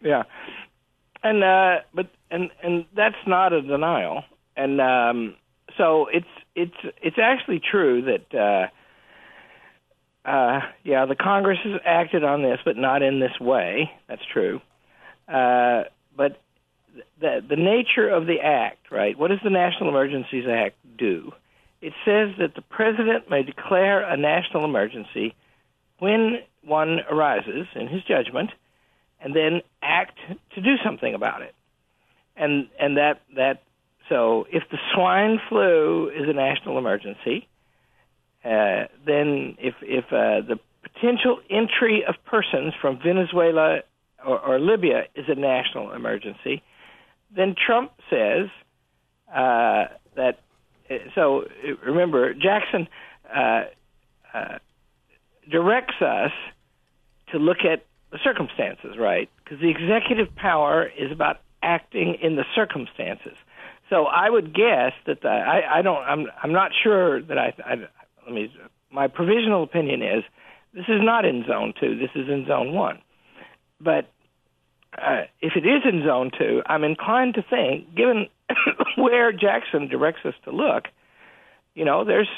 Yeah, 0.01 0.23
and 1.21 1.43
uh, 1.43 1.79
but 1.93 2.07
and 2.31 2.49
and 2.63 2.85
that's 2.95 3.27
not 3.27 3.53
a 3.53 3.61
denial. 3.61 4.23
And 4.55 4.81
um, 4.81 5.35
so 5.77 6.07
it's 6.07 6.25
it's 6.55 6.95
it's 7.01 7.17
actually 7.21 7.59
true 7.59 8.01
that. 8.03 8.35
Uh, 8.35 8.67
uh, 10.29 10.61
yeah, 10.83 11.05
the 11.05 11.15
Congress 11.15 11.57
has 11.63 11.81
acted 11.83 12.23
on 12.23 12.43
this, 12.43 12.59
but 12.63 12.77
not 12.77 13.01
in 13.01 13.19
this 13.19 13.39
way. 13.41 13.91
That's 14.07 14.21
true. 14.31 14.61
Uh, 15.27 15.83
but 16.15 16.39
the 17.19 17.43
the 17.47 17.55
nature 17.55 18.07
of 18.07 18.27
the 18.27 18.39
act, 18.41 18.91
right? 18.91 19.17
What 19.17 19.29
does 19.29 19.39
the 19.43 19.49
National 19.49 19.89
Emergencies 19.89 20.45
Act 20.47 20.75
do? 20.97 21.31
It 21.81 21.93
says 22.05 22.35
that 22.37 22.53
the 22.55 22.61
president 22.61 23.29
may 23.29 23.41
declare 23.41 24.03
a 24.03 24.17
national 24.17 24.65
emergency 24.65 25.33
when 25.97 26.39
one 26.63 26.99
arises 27.09 27.67
in 27.73 27.87
his 27.87 28.03
judgment, 28.03 28.51
and 29.19 29.35
then 29.35 29.61
act 29.81 30.17
to 30.53 30.61
do 30.61 30.75
something 30.83 31.15
about 31.15 31.41
it. 31.41 31.55
And 32.35 32.67
and 32.79 32.97
that 32.97 33.21
that 33.35 33.63
so 34.09 34.45
if 34.51 34.63
the 34.69 34.77
swine 34.93 35.39
flu 35.49 36.09
is 36.09 36.29
a 36.29 36.33
national 36.33 36.77
emergency, 36.77 37.47
uh, 38.43 38.85
then 39.05 39.55
if 39.59 39.75
if 39.81 40.05
uh, 40.05 40.41
the 40.47 40.59
potential 40.81 41.39
entry 41.49 42.03
of 42.07 42.15
persons 42.25 42.73
from 42.81 42.99
Venezuela 43.03 43.79
or, 44.25 44.39
or, 44.39 44.59
Libya 44.59 45.03
is 45.15 45.25
a 45.27 45.35
national 45.35 45.91
emergency, 45.91 46.63
then 47.35 47.55
Trump 47.55 47.91
says 48.09 48.47
uh, 49.33 49.85
that. 50.15 50.39
Uh, 50.89 50.95
so 51.15 51.43
remember, 51.85 52.33
Jackson 52.33 52.87
uh, 53.33 53.63
directs 55.49 56.01
us 56.01 56.31
to 57.31 57.37
look 57.37 57.59
at 57.59 57.85
the 58.11 58.19
circumstances, 58.23 58.97
right? 58.97 59.29
Because 59.43 59.59
the 59.59 59.69
executive 59.69 60.33
power 60.35 60.87
is 60.97 61.11
about 61.11 61.41
acting 61.61 62.15
in 62.21 62.35
the 62.35 62.45
circumstances. 62.55 63.35
So 63.89 64.05
I 64.05 64.29
would 64.29 64.53
guess 64.53 64.93
that 65.07 65.21
the, 65.21 65.29
I, 65.29 65.79
I 65.79 65.81
don't. 65.81 65.97
I'm. 65.97 66.27
I'm 66.43 66.53
not 66.53 66.71
sure 66.83 67.21
that 67.23 67.37
I, 67.37 67.53
I 67.65 67.75
let 68.29 68.35
me. 68.35 68.53
My 68.91 69.07
provisional 69.07 69.63
opinion 69.63 70.01
is 70.01 70.23
this 70.73 70.85
is 70.87 71.01
not 71.01 71.25
in 71.25 71.45
zone 71.47 71.73
two. 71.79 71.97
This 71.97 72.11
is 72.15 72.29
in 72.29 72.45
zone 72.47 72.73
one, 72.73 72.99
but 73.81 74.09
uh, 74.97 75.23
if 75.41 75.53
it 75.55 75.65
is 75.65 75.81
in 75.85 76.03
zone 76.05 76.31
two, 76.37 76.61
I'm 76.65 76.83
inclined 76.83 77.35
to 77.35 77.43
think, 77.43 77.95
given 77.95 78.27
where 78.97 79.31
Jackson 79.31 79.87
directs 79.87 80.21
us 80.25 80.33
to 80.45 80.51
look, 80.51 80.85
you 81.75 81.85
know, 81.85 82.05
there's 82.05 82.29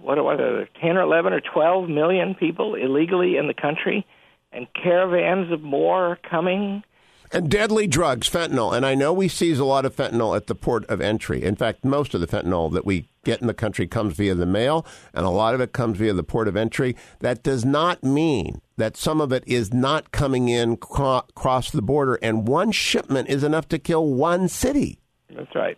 what 0.00 0.18
are 0.18 0.36
there, 0.36 0.68
10 0.80 0.96
or 0.96 1.02
11 1.02 1.32
or 1.32 1.40
12 1.40 1.88
million 1.88 2.34
people 2.34 2.76
illegally 2.76 3.36
in 3.36 3.48
the 3.48 3.54
country, 3.54 4.06
and 4.52 4.66
caravans 4.72 5.52
of 5.52 5.60
more 5.60 6.18
coming. 6.28 6.84
And 7.30 7.50
deadly 7.50 7.86
drugs, 7.86 8.28
fentanyl. 8.28 8.74
And 8.74 8.86
I 8.86 8.94
know 8.94 9.12
we 9.12 9.28
seize 9.28 9.58
a 9.58 9.64
lot 9.64 9.84
of 9.84 9.94
fentanyl 9.94 10.36
at 10.36 10.46
the 10.46 10.54
port 10.54 10.84
of 10.86 11.00
entry. 11.00 11.42
In 11.42 11.56
fact, 11.56 11.84
most 11.84 12.14
of 12.14 12.20
the 12.20 12.26
fentanyl 12.26 12.72
that 12.72 12.86
we 12.86 13.08
get 13.24 13.40
in 13.40 13.46
the 13.46 13.54
country 13.54 13.86
comes 13.86 14.14
via 14.14 14.34
the 14.34 14.46
mail, 14.46 14.86
and 15.12 15.26
a 15.26 15.30
lot 15.30 15.54
of 15.54 15.60
it 15.60 15.72
comes 15.72 15.98
via 15.98 16.14
the 16.14 16.22
port 16.22 16.48
of 16.48 16.56
entry. 16.56 16.96
That 17.20 17.42
does 17.42 17.64
not 17.64 18.02
mean 18.02 18.62
that 18.78 18.96
some 18.96 19.20
of 19.20 19.32
it 19.32 19.44
is 19.46 19.74
not 19.74 20.12
coming 20.12 20.48
in 20.48 20.78
cro- 20.78 21.24
across 21.28 21.70
the 21.70 21.82
border, 21.82 22.18
and 22.22 22.48
one 22.48 22.72
shipment 22.72 23.28
is 23.28 23.44
enough 23.44 23.68
to 23.68 23.78
kill 23.78 24.06
one 24.06 24.48
city. 24.48 24.98
That's 25.28 25.54
right. 25.54 25.76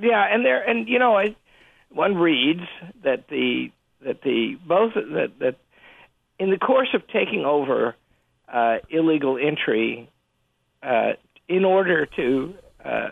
Yeah, 0.00 0.24
and 0.32 0.44
there, 0.44 0.62
and 0.62 0.88
you 0.88 0.98
know, 0.98 1.18
I, 1.18 1.34
one 1.90 2.14
reads 2.14 2.62
that 3.02 3.28
the 3.28 3.72
that 4.04 4.22
the 4.22 4.56
both 4.66 4.94
that 4.94 5.32
that 5.40 5.56
in 6.38 6.50
the 6.50 6.58
course 6.58 6.88
of 6.94 7.06
taking 7.08 7.44
over 7.44 7.96
uh, 8.52 8.76
illegal 8.88 9.38
entry 9.38 10.08
uh, 10.82 11.12
in 11.48 11.64
order 11.64 12.06
to 12.06 12.54
uh, 12.84 13.10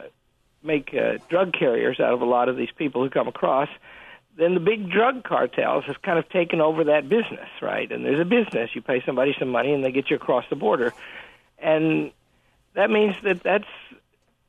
make 0.62 0.94
uh, 0.94 1.18
drug 1.28 1.52
carriers 1.52 2.00
out 2.00 2.12
of 2.12 2.20
a 2.22 2.26
lot 2.26 2.48
of 2.48 2.56
these 2.56 2.70
people 2.76 3.02
who 3.02 3.11
come 3.11 3.28
across, 3.28 3.68
then 4.37 4.54
the 4.54 4.61
big 4.61 4.90
drug 4.90 5.24
cartels 5.24 5.85
have 5.85 6.00
kind 6.02 6.18
of 6.18 6.28
taken 6.28 6.61
over 6.61 6.85
that 6.85 7.09
business, 7.09 7.48
right? 7.61 7.90
And 7.90 8.04
there's 8.04 8.20
a 8.20 8.24
business. 8.24 8.70
You 8.74 8.83
pay 8.83 9.02
somebody 9.04 9.35
some 9.38 9.48
money 9.48 9.72
and 9.72 9.85
they 9.85 9.92
get 9.92 10.11
you 10.11 10.16
across 10.16 10.44
the 10.48 10.56
border. 10.56 10.92
And 11.59 12.12
that 12.74 12.90
means 12.90 13.16
that 13.22 13.42
that's 13.42 13.68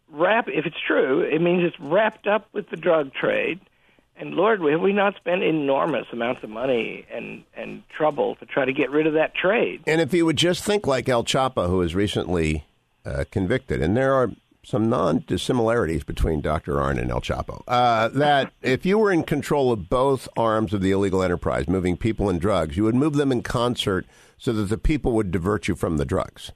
wrap 0.10 0.48
if 0.48 0.66
it's 0.66 0.80
true, 0.80 1.22
it 1.22 1.42
means 1.42 1.64
it's 1.64 1.80
wrapped 1.80 2.28
up 2.28 2.48
with 2.54 2.70
the 2.70 2.78
drug 2.78 3.14
trade 3.14 3.60
and 4.22 4.36
Lord, 4.36 4.62
have 4.62 4.82
we 4.82 4.94
not 4.94 5.16
spent 5.16 5.42
enormous 5.42 6.06
amounts 6.14 6.44
of 6.44 6.50
money 6.52 7.06
and, 7.12 7.44
and 7.56 7.82
trouble 7.90 8.36
to 8.36 8.46
try 8.46 8.66
to 8.66 8.72
get 8.72 8.92
rid 8.92 9.08
of 9.08 9.14
that 9.14 9.34
trade? 9.34 9.82
And 9.88 10.00
if 10.00 10.14
you 10.14 10.28
would 10.28 10.38
just 10.38 10.64
think 10.64 10.86
like 10.86 11.10
El 11.10 11.24
Chapo, 11.24 11.68
who 11.68 11.78
was 11.78 11.96
recently 11.96 12.64
uh, 13.06 13.26
convicted, 13.32 13.82
and 13.82 13.96
there 13.96 14.14
are 14.14 14.32
some 14.64 14.90
non 14.90 15.24
dissimilarities 15.28 16.04
between 16.04 16.42
Dr. 16.42 16.76
Arnn 16.76 17.00
and 17.00 17.10
El 17.10 17.22
Chapo, 17.22 17.64
uh, 17.68 18.10
that 18.10 18.52
if 18.62 18.86
you 18.86 18.98
were 18.98 19.12
in 19.12 19.24
control 19.24 19.72
of 19.72 19.90
both 19.90 20.28
arms 20.38 20.74
of 20.74 20.82
the 20.82 20.92
illegal 20.92 21.24
enterprise, 21.24 21.68
moving 21.68 21.98
people 21.98 22.30
and 22.30 22.40
drugs, 22.40 22.78
you 22.78 22.84
would 22.84 22.96
move 22.96 23.14
them 23.14 23.32
in 23.32 23.42
concert 23.42 24.06
so 24.38 24.54
that 24.54 24.66
the 24.66 24.78
people 24.78 25.14
would 25.14 25.32
divert 25.32 25.68
you 25.68 25.76
from 25.76 25.98
the 25.98 26.06
drugs. 26.06 26.52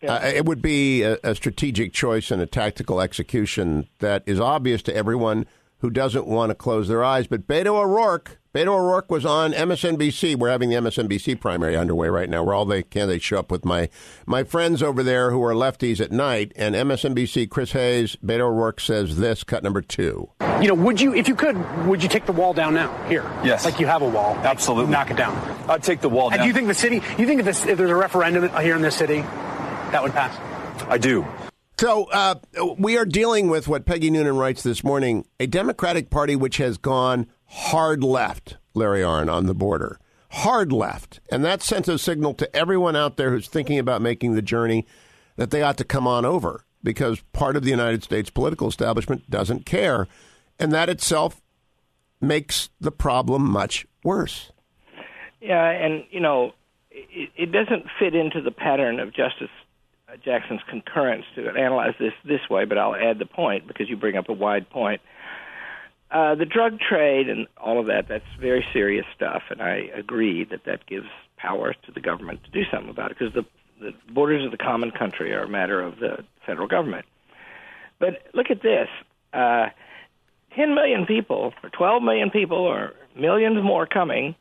Yeah. 0.00 0.14
Uh, 0.14 0.26
it 0.26 0.46
would 0.46 0.60
be 0.60 1.02
a, 1.02 1.18
a 1.22 1.34
strategic 1.34 1.92
choice 1.92 2.30
and 2.30 2.42
a 2.42 2.46
tactical 2.46 3.00
execution 3.00 3.88
that 4.00 4.22
is 4.26 4.40
obvious 4.40 4.82
to 4.82 4.96
everyone 4.96 5.46
who 5.82 5.90
doesn't 5.90 6.26
want 6.26 6.50
to 6.50 6.54
close 6.54 6.88
their 6.88 7.04
eyes. 7.04 7.26
But 7.26 7.46
Beto 7.46 7.76
O'Rourke, 7.76 8.38
Beto 8.54 8.68
O'Rourke 8.68 9.10
was 9.10 9.26
on 9.26 9.52
MSNBC. 9.52 10.36
We're 10.36 10.48
having 10.48 10.70
the 10.70 10.76
MSNBC 10.76 11.40
primary 11.40 11.76
underway 11.76 12.08
right 12.08 12.30
now, 12.30 12.44
where 12.44 12.54
all 12.54 12.64
the 12.64 12.84
candidates 12.84 13.24
show 13.24 13.40
up 13.40 13.50
with 13.50 13.64
my 13.64 13.88
my 14.24 14.44
friends 14.44 14.80
over 14.80 15.02
there 15.02 15.32
who 15.32 15.42
are 15.42 15.52
lefties 15.52 16.00
at 16.00 16.12
night. 16.12 16.52
And 16.54 16.76
MSNBC, 16.76 17.50
Chris 17.50 17.72
Hayes, 17.72 18.16
Beto 18.24 18.42
O'Rourke 18.42 18.80
says 18.80 19.18
this, 19.18 19.42
cut 19.42 19.64
number 19.64 19.82
two. 19.82 20.30
You 20.60 20.68
know, 20.68 20.74
would 20.74 21.00
you, 21.00 21.14
if 21.14 21.26
you 21.26 21.34
could, 21.34 21.56
would 21.86 22.00
you 22.00 22.08
take 22.08 22.26
the 22.26 22.32
wall 22.32 22.54
down 22.54 22.74
now 22.74 22.96
here? 23.08 23.28
Yes. 23.44 23.64
Like 23.64 23.80
you 23.80 23.86
have 23.86 24.02
a 24.02 24.08
wall. 24.08 24.36
Absolutely. 24.36 24.92
Knock 24.92 25.10
it 25.10 25.16
down. 25.16 25.36
I'd 25.68 25.82
take 25.82 26.00
the 26.00 26.08
wall 26.08 26.30
down. 26.30 26.38
And 26.38 26.44
do 26.44 26.48
you 26.48 26.54
think 26.54 26.68
the 26.68 26.74
city? 26.74 27.02
You 27.18 27.26
think 27.26 27.40
if, 27.40 27.44
this, 27.44 27.66
if 27.66 27.76
there's 27.76 27.90
a 27.90 27.96
referendum 27.96 28.48
here 28.62 28.76
in 28.76 28.82
this 28.82 28.94
city, 28.94 29.22
that 29.90 30.00
would 30.02 30.12
pass? 30.12 30.38
I 30.88 30.98
do. 30.98 31.26
So 31.82 32.04
uh, 32.12 32.36
we 32.78 32.96
are 32.96 33.04
dealing 33.04 33.48
with 33.48 33.66
what 33.66 33.86
Peggy 33.86 34.08
Noonan 34.08 34.36
writes 34.36 34.62
this 34.62 34.84
morning: 34.84 35.26
a 35.40 35.48
Democratic 35.48 36.10
Party 36.10 36.36
which 36.36 36.58
has 36.58 36.78
gone 36.78 37.26
hard 37.46 38.04
left, 38.04 38.56
Larry 38.72 39.00
Arnn, 39.00 39.28
on 39.28 39.46
the 39.46 39.52
border, 39.52 39.98
hard 40.30 40.70
left, 40.70 41.18
and 41.28 41.44
that 41.44 41.60
sends 41.60 41.88
a 41.88 41.98
signal 41.98 42.34
to 42.34 42.54
everyone 42.54 42.94
out 42.94 43.16
there 43.16 43.32
who's 43.32 43.48
thinking 43.48 43.80
about 43.80 44.00
making 44.00 44.36
the 44.36 44.42
journey 44.42 44.86
that 45.34 45.50
they 45.50 45.60
ought 45.60 45.76
to 45.76 45.82
come 45.82 46.06
on 46.06 46.24
over 46.24 46.64
because 46.84 47.20
part 47.32 47.56
of 47.56 47.64
the 47.64 47.70
United 47.70 48.04
States 48.04 48.30
political 48.30 48.68
establishment 48.68 49.28
doesn't 49.28 49.66
care, 49.66 50.06
and 50.60 50.70
that 50.70 50.88
itself 50.88 51.42
makes 52.20 52.68
the 52.80 52.92
problem 52.92 53.42
much 53.42 53.88
worse. 54.04 54.52
Yeah, 55.40 55.68
and 55.68 56.04
you 56.12 56.20
know, 56.20 56.52
it, 56.92 57.30
it 57.36 57.50
doesn't 57.50 57.86
fit 57.98 58.14
into 58.14 58.40
the 58.40 58.52
pattern 58.52 59.00
of 59.00 59.12
Justice 59.12 59.50
Jackson's 60.24 60.60
concurrence 60.68 61.24
to 61.34 61.48
analyze 61.50 61.94
this 61.98 62.12
this 62.24 62.48
way, 62.50 62.64
but 62.64 62.78
I'll 62.78 62.94
add 62.94 63.18
the 63.18 63.26
point 63.26 63.66
because 63.66 63.88
you 63.88 63.96
bring 63.96 64.16
up 64.16 64.28
a 64.28 64.32
wide 64.32 64.68
point. 64.70 65.00
Uh, 66.10 66.34
the 66.34 66.44
drug 66.44 66.78
trade 66.78 67.28
and 67.28 67.46
all 67.56 67.80
of 67.80 67.86
that, 67.86 68.06
that's 68.08 68.24
very 68.38 68.64
serious 68.72 69.06
stuff, 69.16 69.44
and 69.50 69.62
I 69.62 69.88
agree 69.94 70.44
that 70.44 70.64
that 70.66 70.86
gives 70.86 71.06
power 71.38 71.74
to 71.86 71.92
the 71.92 72.00
government 72.00 72.44
to 72.44 72.50
do 72.50 72.62
something 72.70 72.90
about 72.90 73.10
it 73.10 73.18
because 73.18 73.34
the, 73.34 73.44
the 73.80 73.94
borders 74.12 74.44
of 74.44 74.50
the 74.50 74.58
common 74.58 74.90
country 74.90 75.32
are 75.32 75.44
a 75.44 75.48
matter 75.48 75.80
of 75.80 75.98
the 75.98 76.24
federal 76.44 76.68
government. 76.68 77.06
But 77.98 78.26
look 78.34 78.50
at 78.50 78.62
this 78.62 78.88
uh, 79.32 79.70
10 80.54 80.74
million 80.74 81.06
people, 81.06 81.54
or 81.62 81.70
12 81.70 82.02
million 82.02 82.30
people, 82.30 82.58
or 82.58 82.92
millions 83.16 83.62
more 83.62 83.86
coming, 83.86 84.34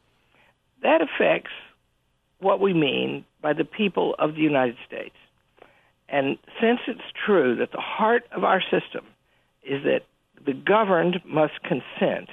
that 0.83 1.01
affects 1.01 1.51
what 2.39 2.59
we 2.59 2.73
mean 2.73 3.23
by 3.41 3.53
the 3.53 3.63
people 3.63 4.15
of 4.19 4.35
the 4.35 4.41
United 4.41 4.75
States. 4.85 5.15
And 6.11 6.37
since 6.59 6.81
it's 6.87 6.99
true 7.25 7.55
that 7.55 7.71
the 7.71 7.79
heart 7.79 8.27
of 8.33 8.43
our 8.43 8.61
system 8.61 9.05
is 9.63 9.83
that 9.85 10.01
the 10.45 10.53
governed 10.53 11.21
must 11.25 11.53
consent, 11.63 12.29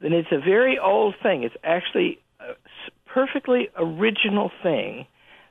then 0.00 0.12
it's 0.12 0.32
a 0.32 0.40
very 0.40 0.76
old 0.78 1.14
thing. 1.22 1.44
It's 1.44 1.54
actually 1.62 2.18
a 2.40 2.54
perfectly 3.06 3.70
original 3.76 4.50
thing 4.62 5.06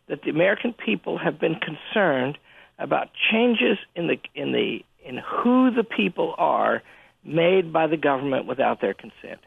that 0.07 0.21
the 0.23 0.29
American 0.29 0.73
people 0.73 1.17
have 1.17 1.39
been 1.39 1.55
concerned 1.55 2.37
about 2.77 3.09
changes 3.31 3.77
in 3.95 4.07
the 4.07 4.19
in 4.35 4.51
the 4.51 4.83
in 5.03 5.17
who 5.17 5.71
the 5.71 5.83
people 5.83 6.35
are 6.37 6.83
made 7.23 7.71
by 7.71 7.87
the 7.87 7.97
government 7.97 8.47
without 8.47 8.81
their 8.81 8.93
consent. 8.93 9.39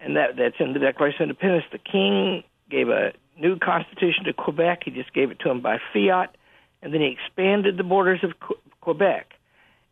And 0.00 0.16
that 0.16 0.36
that's 0.36 0.56
in 0.58 0.72
the 0.72 0.80
Declaration 0.80 1.22
of 1.22 1.30
Independence. 1.30 1.64
The 1.70 1.78
king 1.78 2.42
gave 2.68 2.88
a 2.88 3.12
new 3.38 3.56
constitution 3.56 4.24
to 4.24 4.32
Quebec. 4.32 4.82
He 4.84 4.90
just 4.90 5.14
gave 5.14 5.30
it 5.30 5.38
to 5.40 5.50
him 5.50 5.60
by 5.60 5.78
fiat 5.92 6.34
and 6.82 6.92
then 6.92 7.00
he 7.00 7.08
expanded 7.08 7.76
the 7.76 7.84
borders 7.84 8.20
of 8.22 8.32
Quebec, 8.80 9.32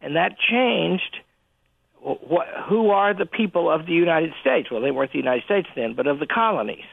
and 0.01 0.17
that 0.17 0.37
changed. 0.39 1.19
What, 2.01 2.47
who 2.69 2.91
are 2.91 3.15
the 3.15 3.25
people 3.25 3.71
of 3.71 3.87
the 3.87 3.93
United 3.93 4.35
States? 4.39 4.71
Well, 4.71 4.83
they 4.83 4.91
weren't 4.91 5.13
the 5.13 5.19
United 5.19 5.45
States 5.45 5.69
then, 5.75 5.95
but 5.95 6.07
of 6.07 6.19
the 6.19 6.27
colonies. 6.27 6.85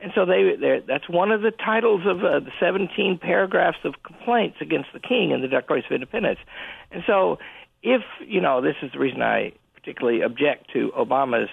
And 0.00 0.12
so 0.14 0.26
they, 0.26 0.82
that's 0.86 1.08
one 1.08 1.30
of 1.30 1.42
the 1.42 1.50
titles 1.50 2.02
of 2.06 2.18
uh, 2.18 2.40
the 2.40 2.52
17 2.60 3.18
paragraphs 3.18 3.78
of 3.84 3.94
complaints 4.02 4.58
against 4.60 4.88
the 4.92 5.00
king 5.00 5.30
in 5.30 5.40
the 5.40 5.48
Declaration 5.48 5.86
of 5.86 5.94
Independence. 5.96 6.38
And 6.90 7.02
so, 7.06 7.38
if, 7.82 8.02
you 8.26 8.40
know, 8.40 8.60
this 8.60 8.76
is 8.82 8.92
the 8.92 8.98
reason 8.98 9.22
I 9.22 9.52
particularly 9.74 10.20
object 10.20 10.70
to 10.72 10.90
Obama's 10.96 11.48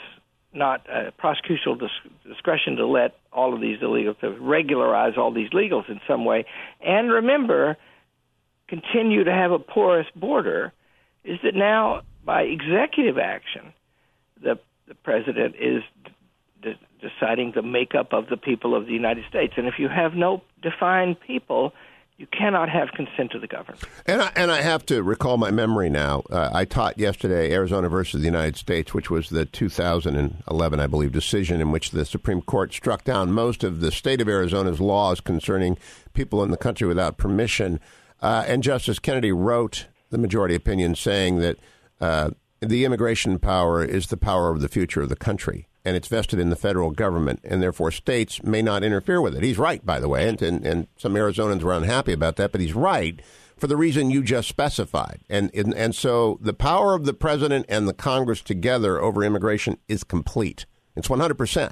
not 0.53 0.85
uh, 0.89 1.11
prosecutorial 1.21 1.79
dis- 1.79 2.11
discretion 2.27 2.75
to 2.77 2.85
let 2.85 3.15
all 3.31 3.53
of 3.53 3.61
these 3.61 3.79
illegals 3.79 4.19
to 4.19 4.31
regularize 4.39 5.17
all 5.17 5.31
these 5.31 5.49
legals 5.49 5.89
in 5.89 5.99
some 6.07 6.25
way, 6.25 6.45
and 6.81 7.11
remember, 7.11 7.77
continue 8.67 9.23
to 9.23 9.31
have 9.31 9.51
a 9.51 9.59
porous 9.59 10.07
border, 10.15 10.73
is 11.23 11.39
that 11.43 11.55
now 11.55 12.01
by 12.25 12.43
executive 12.43 13.17
action, 13.17 13.73
the 14.41 14.59
the 14.87 14.95
president 14.95 15.55
is 15.57 15.81
deciding 17.01 17.51
the 17.53 17.61
makeup 17.61 18.13
of 18.13 18.27
the 18.29 18.37
people 18.37 18.75
of 18.75 18.85
the 18.85 18.93
United 18.93 19.25
States, 19.29 19.53
and 19.57 19.67
if 19.67 19.75
you 19.77 19.89
have 19.89 20.13
no 20.13 20.41
defined 20.61 21.19
people, 21.19 21.73
you 22.17 22.27
cannot 22.27 22.69
have 22.69 22.91
consent 22.91 23.33
of 23.33 23.41
the 23.41 23.47
government. 23.47 23.83
And 24.05 24.21
I, 24.21 24.31
and 24.35 24.51
I 24.51 24.61
have 24.61 24.85
to 24.87 25.01
recall 25.01 25.37
my 25.37 25.51
memory 25.51 25.89
now. 25.89 26.23
Uh, 26.29 26.49
I 26.53 26.65
taught 26.65 26.97
yesterday 26.97 27.51
Arizona 27.51 27.89
versus 27.89 28.21
the 28.21 28.27
United 28.27 28.55
States, 28.55 28.93
which 28.93 29.09
was 29.09 29.29
the 29.29 29.45
2011, 29.45 30.79
I 30.79 30.87
believe, 30.87 31.11
decision 31.11 31.59
in 31.59 31.71
which 31.71 31.91
the 31.91 32.05
Supreme 32.05 32.41
Court 32.41 32.71
struck 32.71 33.03
down 33.03 33.31
most 33.31 33.63
of 33.63 33.79
the 33.79 33.91
state 33.91 34.21
of 34.21 34.29
Arizona's 34.29 34.79
laws 34.79 35.21
concerning 35.21 35.77
people 36.13 36.43
in 36.43 36.51
the 36.51 36.57
country 36.57 36.87
without 36.87 37.17
permission. 37.17 37.79
Uh, 38.21 38.45
and 38.47 38.61
Justice 38.61 38.99
Kennedy 38.99 39.31
wrote 39.31 39.87
the 40.11 40.17
majority 40.19 40.53
opinion 40.53 40.95
saying 40.95 41.39
that 41.39 41.57
uh, 41.99 42.29
the 42.69 42.85
immigration 42.85 43.39
power 43.39 43.83
is 43.83 44.07
the 44.07 44.17
power 44.17 44.49
of 44.49 44.61
the 44.61 44.69
future 44.69 45.01
of 45.01 45.09
the 45.09 45.15
country 45.15 45.67
and 45.85 45.95
it's 45.97 46.07
vested 46.07 46.39
in 46.39 46.49
the 46.49 46.55
federal 46.55 46.91
government, 46.91 47.39
and 47.43 47.61
therefore 47.61 47.91
states 47.91 48.41
may 48.43 48.61
not 48.61 48.83
interfere 48.83 49.21
with 49.21 49.35
it. 49.35 49.43
He's 49.43 49.57
right, 49.57 49.85
by 49.85 49.99
the 49.99 50.07
way, 50.07 50.27
and, 50.27 50.41
and, 50.41 50.65
and 50.65 50.87
some 50.97 51.13
Arizonans 51.13 51.61
were 51.61 51.73
unhappy 51.73 52.13
about 52.13 52.37
that, 52.37 52.51
but 52.51 52.61
he's 52.61 52.73
right 52.73 53.19
for 53.57 53.67
the 53.67 53.77
reason 53.77 54.09
you 54.09 54.23
just 54.23 54.47
specified. 54.47 55.21
And, 55.29 55.51
and, 55.53 55.73
and 55.73 55.95
so 55.95 56.37
the 56.41 56.53
power 56.53 56.95
of 56.95 57.05
the 57.05 57.13
president 57.13 57.65
and 57.69 57.87
the 57.87 57.93
Congress 57.93 58.41
together 58.41 59.01
over 59.01 59.23
immigration 59.23 59.77
is 59.87 60.03
complete. 60.03 60.65
It's 60.95 61.07
100%. 61.07 61.71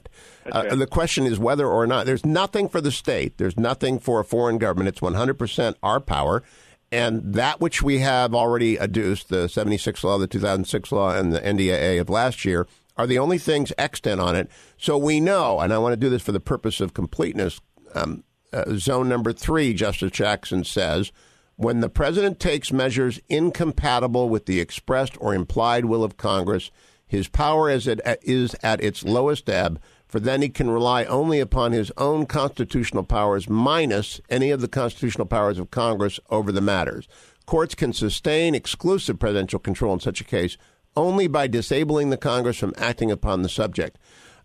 Uh, 0.51 0.75
the 0.75 0.87
question 0.87 1.25
is 1.25 1.37
whether 1.37 1.67
or 1.67 1.85
not 1.85 2.05
there's 2.05 2.25
nothing 2.25 2.67
for 2.67 2.81
the 2.81 2.91
state, 2.91 3.37
there's 3.37 3.57
nothing 3.57 3.99
for 3.99 4.19
a 4.19 4.25
foreign 4.25 4.57
government. 4.57 4.89
It's 4.89 4.99
100% 4.99 5.75
our 5.83 5.99
power. 5.99 6.43
And 6.91 7.33
that 7.33 7.61
which 7.61 7.81
we 7.81 7.99
have 7.99 8.35
already 8.35 8.75
adduced, 8.75 9.29
the 9.29 9.47
76 9.47 10.03
law, 10.03 10.17
the 10.17 10.27
2006 10.27 10.91
law, 10.91 11.15
and 11.15 11.31
the 11.31 11.39
NDAA 11.39 12.01
of 12.01 12.09
last 12.09 12.43
year, 12.43 12.67
are 12.97 13.07
the 13.07 13.19
only 13.19 13.37
things 13.37 13.71
extant 13.77 14.19
on 14.19 14.35
it. 14.35 14.49
So 14.77 14.97
we 14.97 15.19
know, 15.19 15.59
and 15.59 15.73
I 15.73 15.77
want 15.77 15.93
to 15.93 15.97
do 15.97 16.09
this 16.09 16.21
for 16.21 16.33
the 16.33 16.41
purpose 16.41 16.81
of 16.81 16.93
completeness. 16.93 17.61
Um, 17.95 18.23
uh, 18.51 18.75
zone 18.75 19.07
number 19.07 19.31
three, 19.31 19.73
Justice 19.73 20.11
Jackson 20.11 20.65
says, 20.65 21.11
when 21.55 21.79
the 21.79 21.89
president 21.89 22.39
takes 22.39 22.73
measures 22.73 23.19
incompatible 23.29 24.27
with 24.29 24.45
the 24.45 24.59
expressed 24.59 25.15
or 25.21 25.33
implied 25.33 25.85
will 25.85 26.03
of 26.03 26.17
Congress, 26.17 26.71
his 27.07 27.27
power 27.27 27.69
is 27.69 27.87
at, 27.87 28.01
is 28.23 28.55
at 28.63 28.83
its 28.83 29.03
lowest 29.03 29.49
ebb, 29.49 29.79
for 30.11 30.19
then 30.19 30.41
he 30.41 30.49
can 30.49 30.69
rely 30.69 31.05
only 31.05 31.39
upon 31.39 31.71
his 31.71 31.89
own 31.97 32.25
constitutional 32.25 33.03
powers 33.03 33.49
minus 33.49 34.19
any 34.29 34.51
of 34.51 34.59
the 34.59 34.67
constitutional 34.67 35.25
powers 35.25 35.57
of 35.57 35.71
Congress 35.71 36.19
over 36.29 36.51
the 36.51 36.59
matters. 36.59 37.07
Courts 37.45 37.75
can 37.75 37.93
sustain 37.93 38.53
exclusive 38.53 39.19
presidential 39.19 39.57
control 39.57 39.93
in 39.93 40.01
such 40.01 40.19
a 40.19 40.25
case 40.25 40.57
only 40.97 41.27
by 41.27 41.47
disabling 41.47 42.09
the 42.09 42.17
Congress 42.17 42.57
from 42.57 42.73
acting 42.77 43.09
upon 43.09 43.41
the 43.41 43.47
subject. 43.47 43.97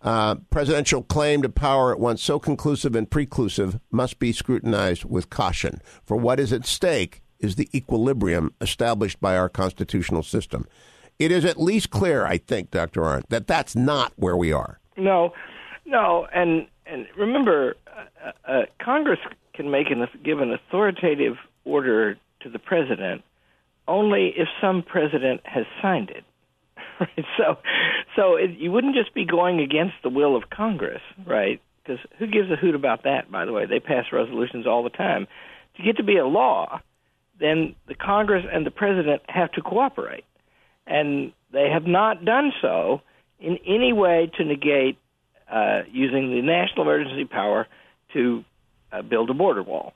Uh, 0.02 0.36
presidential 0.50 1.02
claim 1.02 1.42
to 1.42 1.48
power 1.48 1.90
at 1.90 1.98
once 1.98 2.22
so 2.22 2.38
conclusive 2.38 2.94
and 2.94 3.10
preclusive 3.10 3.80
must 3.90 4.20
be 4.20 4.30
scrutinized 4.30 5.04
with 5.04 5.30
caution. 5.30 5.80
For 6.04 6.16
what 6.16 6.38
is 6.38 6.52
at 6.52 6.64
stake 6.64 7.22
is 7.40 7.56
the 7.56 7.68
equilibrium 7.76 8.54
established 8.60 9.20
by 9.20 9.36
our 9.36 9.48
constitutional 9.48 10.22
system. 10.22 10.68
It 11.18 11.32
is 11.32 11.44
at 11.44 11.60
least 11.60 11.90
clear, 11.90 12.24
I 12.24 12.38
think, 12.38 12.70
Dr. 12.70 13.00
Arnn, 13.00 13.24
that 13.30 13.48
that's 13.48 13.74
not 13.74 14.12
where 14.14 14.36
we 14.36 14.52
are. 14.52 14.78
No, 14.96 15.32
no, 15.86 16.26
and 16.32 16.66
and 16.86 17.06
remember, 17.16 17.76
uh, 17.86 18.30
uh, 18.46 18.62
Congress 18.82 19.18
can 19.54 19.70
make 19.70 19.90
an 19.90 20.06
give 20.24 20.40
an 20.40 20.52
authoritative 20.52 21.36
order 21.64 22.16
to 22.42 22.50
the 22.50 22.58
president 22.58 23.22
only 23.88 24.32
if 24.36 24.48
some 24.60 24.82
president 24.82 25.40
has 25.44 25.64
signed 25.82 26.10
it. 26.10 26.24
Right? 26.98 27.26
So, 27.36 27.58
so 28.16 28.36
it, 28.36 28.52
you 28.58 28.72
wouldn't 28.72 28.94
just 28.94 29.12
be 29.12 29.26
going 29.26 29.60
against 29.60 29.96
the 30.02 30.08
will 30.08 30.34
of 30.34 30.48
Congress, 30.48 31.02
right? 31.26 31.60
Because 31.82 31.98
who 32.18 32.26
gives 32.26 32.50
a 32.50 32.56
hoot 32.56 32.74
about 32.74 33.02
that? 33.02 33.30
By 33.30 33.44
the 33.44 33.52
way, 33.52 33.66
they 33.66 33.80
pass 33.80 34.06
resolutions 34.10 34.66
all 34.66 34.82
the 34.82 34.88
time. 34.88 35.26
To 35.76 35.82
get 35.82 35.98
to 35.98 36.02
be 36.02 36.16
a 36.16 36.24
law, 36.24 36.80
then 37.38 37.74
the 37.86 37.94
Congress 37.94 38.46
and 38.50 38.64
the 38.64 38.70
president 38.70 39.20
have 39.28 39.52
to 39.52 39.60
cooperate, 39.60 40.24
and 40.86 41.32
they 41.52 41.68
have 41.70 41.86
not 41.86 42.24
done 42.24 42.52
so 42.62 43.02
in 43.40 43.58
any 43.66 43.92
way 43.92 44.30
to 44.38 44.44
negate 44.46 44.96
uh, 45.50 45.82
using 45.90 46.30
the 46.30 46.42
national 46.42 46.82
emergency 46.82 47.24
power 47.24 47.66
to 48.12 48.44
uh, 48.92 49.02
build 49.02 49.30
a 49.30 49.34
border 49.34 49.62
wall. 49.62 49.94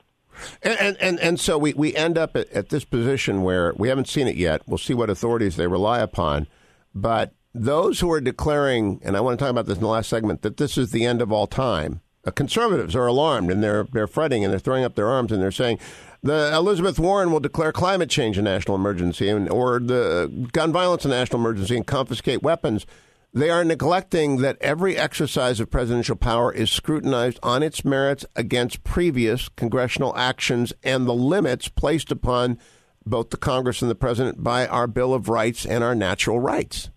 And, 0.63 0.79
and, 0.79 0.97
and, 1.01 1.19
and, 1.19 1.39
so 1.39 1.57
we, 1.57 1.73
we 1.73 1.93
end 1.95 2.17
up 2.17 2.35
at, 2.35 2.49
at 2.51 2.69
this 2.69 2.85
position 2.85 3.43
where 3.43 3.73
we 3.75 3.89
haven't 3.89 4.07
seen 4.07 4.27
it 4.27 4.37
yet. 4.37 4.61
We'll 4.65 4.77
see 4.77 4.93
what 4.93 5.09
authorities 5.09 5.57
they 5.57 5.67
rely 5.67 5.99
upon. 5.99 6.47
But 6.95 7.33
those 7.53 7.99
who 7.99 8.09
are 8.11 8.21
declaring, 8.21 9.01
and 9.03 9.17
I 9.17 9.21
want 9.21 9.37
to 9.37 9.43
talk 9.43 9.51
about 9.51 9.65
this 9.65 9.77
in 9.77 9.83
the 9.83 9.89
last 9.89 10.09
segment, 10.09 10.41
that 10.41 10.57
this 10.57 10.77
is 10.77 10.91
the 10.91 11.05
end 11.05 11.21
of 11.21 11.31
all 11.31 11.47
time, 11.47 12.01
uh, 12.25 12.31
conservatives 12.31 12.95
are 12.95 13.07
alarmed 13.07 13.51
and 13.51 13.63
they're, 13.63 13.85
they're 13.91 14.07
fretting 14.07 14.43
and 14.43 14.53
they're 14.53 14.59
throwing 14.59 14.83
up 14.83 14.95
their 14.95 15.07
arms 15.07 15.31
and 15.31 15.41
they're 15.41 15.51
saying, 15.51 15.79
the 16.23 16.51
Elizabeth 16.53 16.99
Warren 16.99 17.31
will 17.31 17.39
declare 17.39 17.71
climate 17.71 18.09
change 18.09 18.37
a 18.37 18.41
national 18.41 18.75
emergency 18.75 19.27
and, 19.27 19.49
or 19.49 19.79
the 19.79 20.49
gun 20.51 20.71
violence 20.71 21.03
a 21.03 21.07
national 21.07 21.41
emergency 21.41 21.75
and 21.75 21.87
confiscate 21.87 22.43
weapons. 22.43 22.85
They 23.33 23.49
are 23.49 23.63
neglecting 23.63 24.37
that 24.37 24.57
every 24.59 24.97
exercise 24.97 25.61
of 25.61 25.71
presidential 25.71 26.17
power 26.17 26.51
is 26.51 26.69
scrutinized 26.69 27.39
on 27.41 27.63
its 27.63 27.85
merits 27.85 28.25
against 28.35 28.83
previous 28.83 29.47
congressional 29.47 30.15
actions 30.17 30.73
and 30.83 31.07
the 31.07 31.13
limits 31.13 31.69
placed 31.69 32.11
upon 32.11 32.59
both 33.05 33.29
the 33.29 33.37
Congress 33.37 33.81
and 33.81 33.89
the 33.89 33.95
president 33.95 34.43
by 34.43 34.67
our 34.67 34.85
Bill 34.85 35.13
of 35.13 35.29
Rights 35.29 35.65
and 35.65 35.81
our 35.81 35.95
natural 35.95 36.41
rights. 36.41 36.89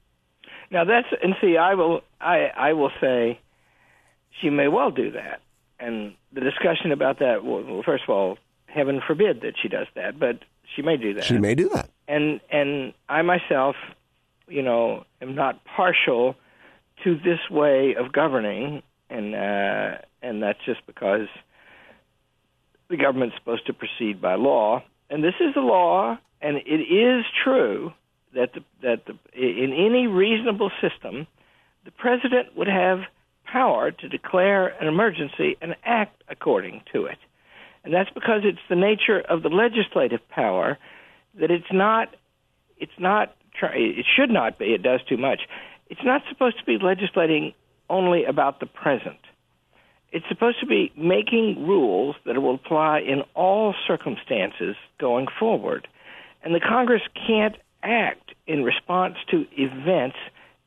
Now 0.73 0.85
that's 0.85 1.07
and 1.23 1.35
see, 1.41 1.57
I 1.57 1.75
will 1.75 2.01
I 2.21 2.51
I 2.57 2.73
will 2.73 2.91
say 3.01 3.39
she 4.41 4.51
may 4.51 4.67
well 4.67 4.91
do 4.91 5.13
that, 5.13 5.41
and 5.79 6.15
the 6.33 6.41
discussion 6.41 6.91
about 6.91 7.21
that. 7.21 7.45
Well, 7.45 7.83
first 7.87 8.03
of 8.05 8.11
all, 8.11 8.39
heaven 8.67 9.01
forbid 9.07 9.43
that 9.43 9.55
she 9.63 9.69
does 9.69 9.87
that, 9.95 10.19
but 10.19 10.41
she 10.75 10.83
may 10.83 10.97
do 10.97 11.15
that. 11.15 11.25
She 11.25 11.39
may 11.39 11.55
do 11.55 11.69
that. 11.69 11.91
And 12.09 12.41
and 12.51 12.93
I 13.09 13.23
myself 13.23 13.77
you 14.49 14.63
know, 14.63 15.05
am 15.21 15.35
not 15.35 15.65
partial 15.65 16.37
to 17.03 17.17
this 17.17 17.41
way 17.51 17.95
of 17.99 18.13
governing, 18.13 18.83
and 19.11 19.35
uh, 19.35 19.99
and 20.23 20.43
that's 20.43 20.59
just 20.65 20.87
because 20.87 21.29
the 22.89 22.97
government's 22.97 23.37
supposed 23.37 23.67
to 23.67 23.73
proceed 23.73 24.21
by 24.21 24.35
law, 24.35 24.83
and 25.11 25.23
this 25.25 25.35
is 25.41 25.55
the 25.55 25.61
law, 25.61 26.19
and 26.41 26.59
it 26.59 26.81
is 26.81 27.25
true 27.43 27.93
that 28.35 28.53
the, 28.53 28.61
that 28.83 29.07
the, 29.07 29.13
in 29.35 29.73
any 29.73 30.07
reasonable 30.07 30.71
system, 30.81 31.27
the 31.85 31.91
president 31.91 32.57
would 32.57 32.69
have 32.69 33.01
power 33.45 33.91
to 33.91 34.09
declare 34.09 34.69
an 34.81 34.89
emergency 34.89 35.57
and 35.61 35.77
act 35.85 36.23
according 36.29 36.83
to 36.93 37.07
it, 37.07 37.19
and 37.85 37.93
that's 37.93 38.11
because 38.11 38.43
it's 38.45 38.59
the 38.69 38.77
nature 38.77 39.21
of 39.21 39.43
the 39.43 39.49
legislative 39.49 40.27
power 40.29 40.79
that 41.41 41.51
it's 41.51 41.73
not 41.73 42.15
it's 42.79 42.99
not 42.99 43.35
try, 43.59 43.73
it 43.75 44.07
should 44.17 44.31
not 44.31 44.59
be. 44.59 44.75
It 44.75 44.83
does 44.83 45.01
too 45.09 45.17
much. 45.17 45.43
It's 45.89 46.05
not 46.05 46.23
supposed 46.29 46.59
to 46.59 46.65
be 46.65 46.79
legislating 46.83 47.55
only 47.89 48.25
about 48.25 48.61
the 48.61 48.67
present. 48.67 49.19
It's 50.13 50.27
supposed 50.29 50.61
to 50.61 50.67
be 50.67 50.93
making 50.97 51.67
rules 51.67 52.17
that 52.25 52.41
will 52.41 52.55
apply 52.55 53.01
in 53.01 53.23
all 53.35 53.75
circumstances 53.87 54.77
going 54.99 55.27
forward. 55.39 55.89
And 56.43 56.55
the 56.55 56.61
Congress 56.61 57.03
can't 57.27 57.57
act 57.83 58.33
in 58.47 58.63
response 58.63 59.17
to 59.31 59.45
events 59.53 60.17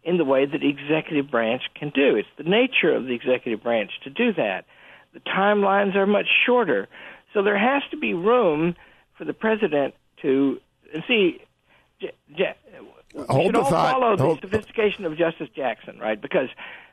in 0.03 0.17
the 0.17 0.25
way 0.25 0.45
that 0.45 0.59
the 0.59 0.69
executive 0.69 1.31
branch 1.31 1.63
can 1.75 1.89
do. 1.89 2.15
It's 2.15 2.27
the 2.37 2.43
nature 2.43 2.93
of 2.93 3.05
the 3.05 3.13
executive 3.13 3.63
branch 3.63 3.91
to 4.03 4.09
do 4.09 4.33
that. 4.33 4.65
The 5.13 5.19
timelines 5.21 5.95
are 5.95 6.05
much 6.05 6.27
shorter. 6.45 6.87
So 7.33 7.41
there 7.41 7.57
has 7.57 7.83
to 7.91 7.97
be 7.97 8.13
room 8.13 8.75
for 9.17 9.25
the 9.25 9.33
president 9.33 9.95
to 10.21 10.59
see 11.07 11.41
J- 11.99 12.11
J- 12.35 12.55
Hold 13.29 13.55
the 13.55 13.63
thought. 13.63 13.93
follow 13.93 14.17
Hold- 14.17 14.41
the 14.41 14.47
sophistication 14.49 15.05
of 15.05 15.17
Justice 15.17 15.49
Jackson, 15.55 15.97
right? 15.99 16.21
Because 16.21 16.49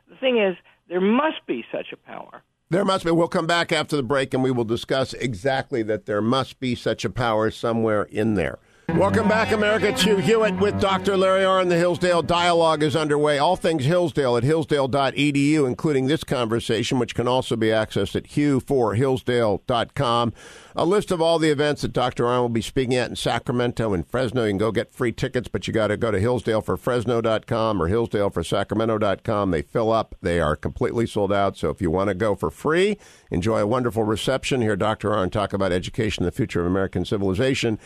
the 0.09 0.15
thing 0.15 0.37
is, 0.37 0.55
there 0.89 1.01
must 1.01 1.45
be 1.45 1.63
such 1.71 1.87
a 1.91 1.97
power. 1.97 2.41
There 2.69 2.85
must 2.85 3.05
be. 3.05 3.11
We'll 3.11 3.27
come 3.27 3.45
back 3.45 3.71
after 3.71 3.95
the 3.95 4.03
break 4.03 4.33
and 4.33 4.41
we 4.41 4.49
will 4.51 4.63
discuss 4.63 5.13
exactly 5.13 5.83
that 5.83 6.05
there 6.07 6.21
must 6.21 6.59
be 6.59 6.73
such 6.73 7.05
a 7.05 7.09
power 7.09 7.51
somewhere 7.51 8.03
in 8.03 8.33
there. 8.33 8.57
Welcome 8.89 9.27
back, 9.27 9.51
America. 9.51 9.91
Hugh 9.91 10.17
Hewitt 10.17 10.59
with 10.59 10.79
Dr. 10.79 11.17
Larry 11.17 11.41
Arnn. 11.41 11.69
The 11.69 11.75
Hillsdale 11.75 12.21
Dialogue 12.21 12.81
is 12.81 12.95
underway. 12.95 13.39
All 13.39 13.57
things 13.57 13.83
Hillsdale 13.83 14.37
at 14.37 14.43
hillsdale.edu, 14.43 15.67
including 15.67 16.07
this 16.07 16.23
conversation, 16.23 16.97
which 16.97 17.13
can 17.13 17.27
also 17.27 17.57
be 17.57 17.67
accessed 17.67 18.15
at 18.15 18.23
hugh4hillsdale.com. 18.23 20.33
A 20.77 20.85
list 20.85 21.11
of 21.11 21.21
all 21.21 21.39
the 21.39 21.49
events 21.49 21.81
that 21.81 21.93
Dr. 21.93 22.25
Arnn 22.25 22.41
will 22.41 22.49
be 22.49 22.61
speaking 22.61 22.95
at 22.95 23.09
in 23.09 23.15
Sacramento 23.15 23.93
and 23.93 24.07
Fresno. 24.07 24.43
You 24.43 24.51
can 24.51 24.57
go 24.59 24.71
get 24.71 24.93
free 24.93 25.11
tickets, 25.11 25.47
but 25.49 25.67
you 25.67 25.73
got 25.73 25.87
to 25.87 25.97
go 25.97 26.11
to 26.11 26.19
hillsdaleforfresno.com 26.19 27.81
or 27.81 27.89
hillsdaleforsacramento.com. 27.89 29.51
They 29.51 29.61
fill 29.61 29.91
up. 29.91 30.15
They 30.21 30.39
are 30.39 30.55
completely 30.55 31.07
sold 31.07 31.33
out. 31.33 31.57
So 31.57 31.69
if 31.69 31.81
you 31.81 31.91
want 31.91 32.09
to 32.09 32.13
go 32.13 32.35
for 32.35 32.51
free, 32.51 32.97
enjoy 33.31 33.59
a 33.59 33.67
wonderful 33.67 34.03
reception, 34.03 34.61
hear 34.61 34.77
Dr. 34.77 35.09
Arnn 35.09 35.31
talk 35.31 35.53
about 35.53 35.73
education, 35.73 36.23
the 36.23 36.31
future 36.31 36.61
of 36.61 36.67
American 36.67 37.03
civilization 37.03 37.79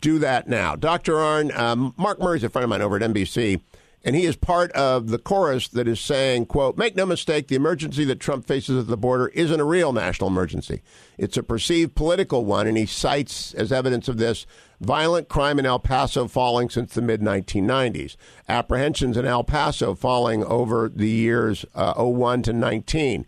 do 0.00 0.18
that 0.18 0.48
now. 0.48 0.76
Dr. 0.76 1.14
Arnn, 1.14 1.56
um, 1.56 1.94
Mark 1.96 2.20
Murray's 2.20 2.44
a 2.44 2.48
friend 2.48 2.64
of 2.64 2.70
mine 2.70 2.82
over 2.82 2.96
at 2.96 3.02
NBC, 3.02 3.60
and 4.04 4.16
he 4.16 4.24
is 4.24 4.36
part 4.36 4.72
of 4.72 5.08
the 5.08 5.18
chorus 5.18 5.68
that 5.68 5.86
is 5.86 6.00
saying, 6.00 6.46
quote, 6.46 6.76
make 6.76 6.96
no 6.96 7.06
mistake, 7.06 7.48
the 7.48 7.54
emergency 7.54 8.04
that 8.04 8.18
Trump 8.20 8.46
faces 8.46 8.78
at 8.78 8.86
the 8.88 8.96
border 8.96 9.28
isn't 9.28 9.60
a 9.60 9.64
real 9.64 9.92
national 9.92 10.28
emergency. 10.28 10.82
It's 11.18 11.36
a 11.36 11.42
perceived 11.42 11.94
political 11.94 12.44
one, 12.44 12.66
and 12.66 12.76
he 12.76 12.86
cites 12.86 13.54
as 13.54 13.70
evidence 13.70 14.08
of 14.08 14.18
this 14.18 14.44
violent 14.80 15.28
crime 15.28 15.58
in 15.58 15.66
El 15.66 15.78
Paso 15.78 16.26
falling 16.26 16.68
since 16.68 16.94
the 16.94 17.02
mid 17.02 17.20
1990s, 17.20 18.16
apprehensions 18.48 19.16
in 19.16 19.24
El 19.24 19.44
Paso 19.44 19.94
falling 19.94 20.44
over 20.44 20.88
the 20.88 21.08
years 21.08 21.64
uh, 21.74 21.94
01 22.02 22.42
to 22.42 22.52
19. 22.52 23.24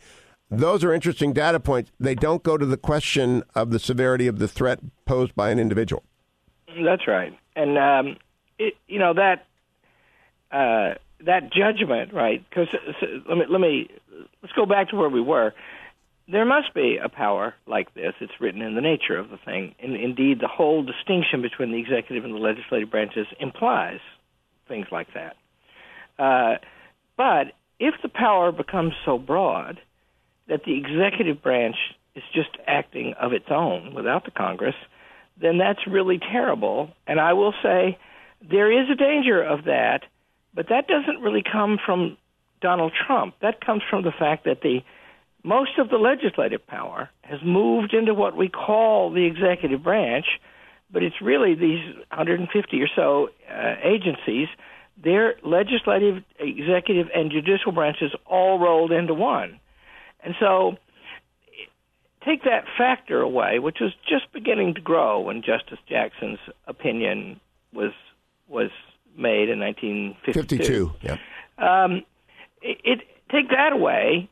Those 0.50 0.84
are 0.84 0.92
interesting 0.92 1.32
data 1.32 1.58
points. 1.60 1.90
They 1.98 2.14
don't 2.14 2.42
go 2.42 2.58
to 2.58 2.66
the 2.66 2.76
question 2.76 3.42
of 3.54 3.70
the 3.70 3.78
severity 3.78 4.26
of 4.26 4.38
the 4.38 4.48
threat 4.48 4.80
posed 5.04 5.34
by 5.34 5.50
an 5.50 5.58
individual. 5.58 6.04
That's 6.82 7.06
right, 7.06 7.36
and 7.54 7.78
um, 7.78 8.16
it, 8.58 8.74
you 8.86 8.98
know 8.98 9.14
that 9.14 9.46
uh, 10.50 10.94
that 11.24 11.52
judgment, 11.52 12.12
right? 12.12 12.44
Because 12.48 12.68
so, 13.00 13.06
let 13.28 13.38
me 13.38 13.44
let 13.48 13.60
me 13.60 13.88
let's 14.42 14.52
go 14.54 14.66
back 14.66 14.90
to 14.90 14.96
where 14.96 15.08
we 15.08 15.20
were. 15.20 15.52
There 16.26 16.46
must 16.46 16.72
be 16.74 16.98
a 17.02 17.10
power 17.10 17.54
like 17.66 17.92
this. 17.92 18.14
It's 18.20 18.32
written 18.40 18.62
in 18.62 18.74
the 18.74 18.80
nature 18.80 19.18
of 19.18 19.28
the 19.28 19.36
thing, 19.36 19.74
and 19.82 19.94
indeed, 19.94 20.40
the 20.40 20.48
whole 20.48 20.82
distinction 20.82 21.42
between 21.42 21.70
the 21.70 21.78
executive 21.78 22.24
and 22.24 22.34
the 22.34 22.38
legislative 22.38 22.90
branches 22.90 23.26
implies 23.38 24.00
things 24.66 24.86
like 24.90 25.08
that. 25.14 25.36
Uh, 26.18 26.56
but 27.16 27.52
if 27.78 27.94
the 28.02 28.08
power 28.08 28.52
becomes 28.52 28.92
so 29.04 29.18
broad 29.18 29.80
that 30.48 30.64
the 30.64 30.76
executive 30.76 31.42
branch 31.42 31.76
is 32.14 32.22
just 32.32 32.50
acting 32.66 33.14
of 33.20 33.32
its 33.32 33.46
own 33.50 33.94
without 33.94 34.24
the 34.24 34.30
Congress, 34.30 34.74
then 35.40 35.58
that's 35.58 35.86
really 35.86 36.18
terrible. 36.18 36.90
And 37.06 37.20
I 37.20 37.32
will 37.32 37.54
say 37.62 37.98
there 38.48 38.70
is 38.70 38.88
a 38.90 38.94
danger 38.94 39.42
of 39.42 39.64
that, 39.64 40.02
but 40.54 40.68
that 40.68 40.86
doesn't 40.86 41.20
really 41.20 41.42
come 41.42 41.78
from 41.84 42.16
Donald 42.60 42.92
Trump. 43.06 43.34
That 43.40 43.64
comes 43.64 43.82
from 43.88 44.04
the 44.04 44.12
fact 44.12 44.44
that 44.44 44.60
the 44.62 44.80
most 45.42 45.78
of 45.78 45.90
the 45.90 45.98
legislative 45.98 46.66
power 46.66 47.10
has 47.22 47.40
moved 47.44 47.92
into 47.92 48.14
what 48.14 48.36
we 48.36 48.48
call 48.48 49.10
the 49.10 49.26
executive 49.26 49.82
branch, 49.82 50.24
but 50.90 51.02
it's 51.02 51.20
really 51.20 51.54
these 51.54 51.84
150 52.08 52.82
or 52.82 52.88
so 52.96 53.28
uh, 53.50 53.74
agencies. 53.82 54.48
They're 55.02 55.34
legislative, 55.42 56.22
executive, 56.38 57.08
and 57.14 57.30
judicial 57.30 57.72
branches 57.72 58.12
all 58.24 58.58
rolled 58.58 58.92
into 58.92 59.12
one. 59.12 59.60
And 60.22 60.34
so 60.40 60.78
take 62.24 62.44
that 62.44 62.64
factor 62.76 63.20
away, 63.20 63.58
which 63.58 63.78
was 63.80 63.92
just 64.08 64.32
beginning 64.32 64.74
to 64.74 64.80
grow 64.80 65.20
when 65.20 65.42
Justice 65.42 65.78
Jackson's 65.88 66.38
opinion 66.66 67.40
was 67.72 67.92
was 68.48 68.70
made 69.16 69.48
in 69.48 69.60
1952. 69.60 70.56
52, 70.58 70.92
yeah. 71.02 71.16
Um, 71.58 72.02
it, 72.62 72.78
it 72.84 73.00
take 73.30 73.48
that 73.50 73.72
away. 73.72 74.28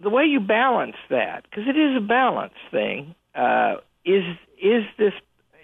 The 0.00 0.10
way 0.10 0.24
you 0.24 0.40
balance 0.40 0.96
that, 1.08 1.44
because 1.44 1.64
it 1.66 1.76
is 1.78 1.96
a 1.96 2.06
balance 2.06 2.52
thing, 2.70 3.14
uh, 3.34 3.76
is 4.04 4.24
is 4.62 4.84
this 4.98 5.12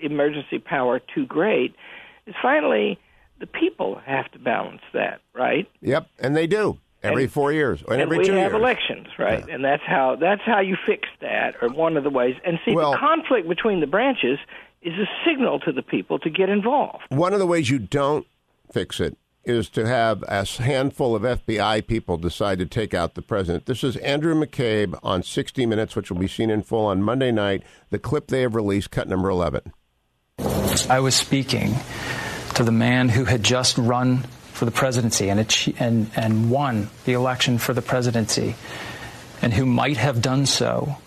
emergency 0.01 0.59
power 0.59 1.01
too 1.15 1.27
great? 1.27 1.75
Is 2.27 2.35
finally 2.41 2.99
the 3.41 3.47
people 3.47 4.01
have 4.07 4.31
to 4.33 4.39
balance 4.39 4.83
that, 4.95 5.21
right? 5.35 5.69
Yep, 5.81 6.09
and 6.19 6.37
they 6.37 6.47
do 6.47 6.79
every 7.03 7.25
and, 7.25 7.33
four 7.33 7.53
years 7.53 7.83
and 7.89 8.01
every 8.01 8.19
we 8.19 8.25
two 8.25 8.33
have 8.33 8.53
years. 8.53 8.61
elections, 8.61 9.07
right? 9.19 9.45
Yeah. 9.47 9.55
And 9.55 9.65
that's 9.65 9.83
how 9.85 10.17
that's 10.17 10.43
how 10.45 10.61
you 10.61 10.77
fix 10.87 11.09
that, 11.21 11.55
or 11.63 11.69
one 11.69 11.97
of 11.97 12.05
the 12.05 12.11
ways. 12.11 12.37
And 12.45 12.59
see, 12.65 12.75
Well- 12.75 12.93
the 12.93 12.99
conflict 12.99 13.49
between 13.49 13.81
the 13.81 13.87
branches 13.87 14.39
is 14.83 14.95
a 14.95 15.07
signal 15.29 15.61
to 15.61 15.73
the 15.73 15.83
people 15.83 16.19
to 16.21 16.31
get 16.31 16.49
involved. 16.49 17.05
One 17.09 17.33
of 17.33 17.39
the 17.39 17.47
ways 17.47 17.71
you 17.71 17.79
don't 17.79 18.27
fix 18.73 18.99
it 19.01 19.17
is 19.45 19.69
to 19.69 19.87
have 19.87 20.23
a 20.29 20.45
handful 20.63 21.17
of 21.17 21.23
FBI 21.25 21.85
people 21.87 22.17
decide 22.17 22.59
to 22.61 22.67
take 22.67 22.95
out 22.95 23.15
the 23.15 23.23
president. 23.23 23.67
This 23.67 23.83
is 23.83 23.97
Andrew 23.99 24.35
McCabe 24.35 24.97
on 25.03 25.23
60 25.25 25.67
Minutes, 25.67 25.97
which 25.97 26.11
will 26.13 26.19
be 26.19 26.29
seen 26.29 26.49
in 26.51 26.63
full 26.63 26.87
on 26.87 27.03
Monday 27.03 27.33
night. 27.33 27.63
The 27.91 27.99
clip 27.99 28.29
they 28.29 28.43
have 28.43 28.55
released, 28.55 28.93
cut 28.93 29.09
number 29.09 29.29
11. 29.29 29.73
I 30.89 31.01
was 31.01 31.15
speaking 31.15 31.75
to 32.55 32.63
the 32.63 32.73
man 32.73 33.09
who 33.09 33.25
had 33.25 33.43
just 33.43 33.79
run 33.79 34.25
for 34.63 34.67
the 34.67 34.71
presidency 34.71 35.29
and, 35.29 35.41
achi- 35.41 35.75
and, 35.81 36.09
and 36.15 36.49
won 36.49 36.89
the 37.05 37.15
election 37.15 37.59
for 37.59 37.75
the 37.75 37.83
presidency, 37.83 38.55
and 39.43 39.53
who 39.53 39.67
might 39.67 39.97
have 39.97 40.23
done 40.23 40.47
so 40.47 40.99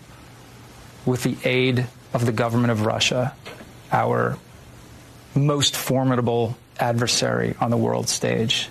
with 1.06 1.24
the 1.24 1.38
aid 1.46 1.88
of 2.14 2.26
the 2.26 2.34
government 2.34 2.70
of 2.70 2.86
Russia, 2.86 3.34
our 3.94 4.38
most 5.36 5.74
formidable 5.74 6.58
adversary 6.82 7.56
on 7.62 7.72
the 7.72 7.78
world 7.78 8.10
stage. 8.10 8.68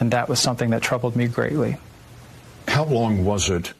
And 0.00 0.10
that 0.10 0.28
was 0.28 0.40
something 0.40 0.70
that 0.70 0.82
troubled 0.82 1.14
me 1.14 1.28
greatly. 1.28 1.76
How 2.66 2.82
long 2.82 3.24
was 3.24 3.50
it 3.50 3.72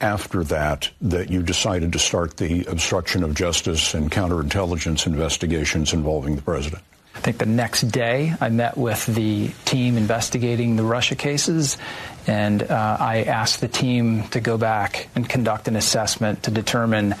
after 0.00 0.42
that 0.44 0.88
that 1.02 1.28
you 1.28 1.42
decided 1.42 1.92
to 1.92 1.98
start 1.98 2.38
the 2.38 2.64
obstruction 2.64 3.22
of 3.22 3.34
justice 3.34 3.92
and 3.92 4.10
counterintelligence 4.10 5.06
investigations 5.06 5.92
involving 5.92 6.34
the 6.34 6.40
president? 6.40 6.82
I 7.16 7.20
think 7.20 7.38
the 7.38 7.46
next 7.46 7.82
day 7.82 8.34
I 8.40 8.50
met 8.50 8.76
with 8.76 9.06
the 9.06 9.48
team 9.64 9.96
investigating 9.96 10.76
the 10.76 10.84
Russia 10.84 11.16
cases, 11.16 11.78
and 12.26 12.62
uh, 12.62 12.96
I 13.00 13.24
asked 13.24 13.60
the 13.60 13.68
team 13.68 14.24
to 14.28 14.40
go 14.40 14.58
back 14.58 15.08
and 15.14 15.28
conduct 15.28 15.66
an 15.66 15.76
assessment 15.76 16.44
to 16.44 16.50
determine 16.50 17.14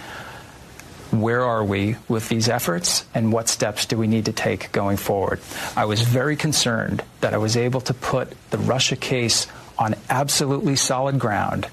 where 1.10 1.42
are 1.42 1.64
we 1.64 1.96
with 2.08 2.28
these 2.28 2.48
efforts 2.48 3.04
and 3.14 3.32
what 3.32 3.48
steps 3.48 3.86
do 3.86 3.96
we 3.96 4.06
need 4.06 4.26
to 4.26 4.32
take 4.32 4.70
going 4.72 4.96
forward. 4.96 5.40
I 5.76 5.84
was 5.86 6.02
very 6.02 6.36
concerned 6.36 7.02
that 7.20 7.32
I 7.32 7.38
was 7.38 7.56
able 7.56 7.80
to 7.82 7.94
put 7.94 8.32
the 8.50 8.58
Russia 8.58 8.96
case 8.96 9.46
on 9.78 9.94
absolutely 10.10 10.76
solid 10.76 11.18
ground 11.18 11.68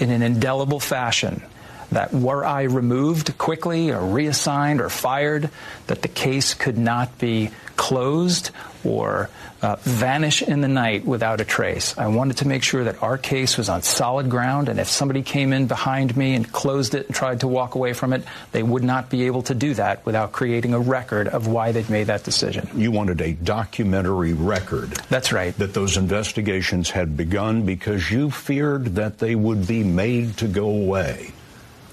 in 0.00 0.10
an 0.10 0.22
indelible 0.22 0.80
fashion 0.80 1.42
that 1.92 2.12
were 2.12 2.44
I 2.44 2.62
removed 2.62 3.38
quickly 3.38 3.90
or 3.90 4.00
reassigned 4.00 4.80
or 4.80 4.88
fired, 4.88 5.50
that 5.86 6.02
the 6.02 6.08
case 6.08 6.54
could 6.54 6.76
not 6.76 7.18
be 7.18 7.50
closed 7.76 8.50
or 8.84 9.30
uh, 9.62 9.76
vanish 9.80 10.42
in 10.42 10.60
the 10.60 10.68
night 10.68 11.06
without 11.06 11.40
a 11.40 11.44
trace. 11.44 11.96
I 11.96 12.08
wanted 12.08 12.38
to 12.38 12.48
make 12.48 12.62
sure 12.62 12.84
that 12.84 13.02
our 13.02 13.16
case 13.16 13.56
was 13.56 13.68
on 13.68 13.82
solid 13.82 14.28
ground, 14.28 14.68
and 14.68 14.78
if 14.78 14.88
somebody 14.88 15.22
came 15.22 15.52
in 15.52 15.66
behind 15.66 16.16
me 16.16 16.34
and 16.34 16.50
closed 16.50 16.94
it 16.94 17.06
and 17.06 17.14
tried 17.14 17.40
to 17.40 17.48
walk 17.48 17.74
away 17.74 17.94
from 17.94 18.12
it, 18.12 18.24
they 18.52 18.62
would 18.62 18.84
not 18.84 19.08
be 19.08 19.24
able 19.24 19.42
to 19.42 19.54
do 19.54 19.72
that 19.74 20.04
without 20.04 20.32
creating 20.32 20.74
a 20.74 20.78
record 20.78 21.28
of 21.28 21.46
why 21.46 21.72
they'd 21.72 21.88
made 21.88 22.08
that 22.08 22.24
decision. 22.24 22.68
You 22.74 22.90
wanted 22.90 23.20
a 23.22 23.32
documentary 23.32 24.34
record 24.34 24.90
That's 25.08 25.32
right. 25.32 25.56
that 25.56 25.72
those 25.72 25.96
investigations 25.96 26.90
had 26.90 27.16
begun 27.16 27.64
because 27.64 28.10
you 28.10 28.30
feared 28.30 28.96
that 28.96 29.18
they 29.18 29.34
would 29.34 29.66
be 29.66 29.82
made 29.82 30.36
to 30.38 30.48
go 30.48 30.68
away. 30.68 31.32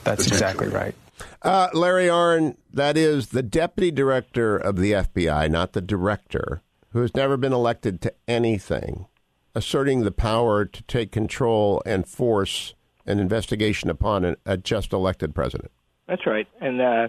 That's 0.04 0.28
exactly 0.28 0.68
right. 0.68 0.96
Uh, 1.42 1.70
Larry 1.74 2.08
Arnn, 2.08 2.56
that 2.74 2.98
is 2.98 3.28
the 3.28 3.44
deputy 3.44 3.92
director 3.92 4.58
of 4.58 4.78
the 4.78 4.92
FBI, 4.92 5.50
not 5.50 5.74
the 5.74 5.82
director, 5.82 6.62
who 6.92 7.02
has 7.02 7.16
never 7.16 7.38
been 7.38 7.54
elected 7.54 8.02
to 8.02 8.14
anything, 8.28 9.08
asserting 9.56 10.02
the 10.02 10.12
power 10.12 10.66
to 10.66 10.84
take 10.84 11.12
control 11.12 11.82
and 11.86 12.08
force 12.08 12.74
an 13.06 13.20
investigation 13.20 13.90
upon 13.90 14.24
an, 14.24 14.36
a 14.46 14.58
just 14.58 14.94
elected 14.94 15.34
president. 15.34 15.72
That's 16.08 16.26
right. 16.26 16.48
And 16.60 16.82
uh, 16.82 17.08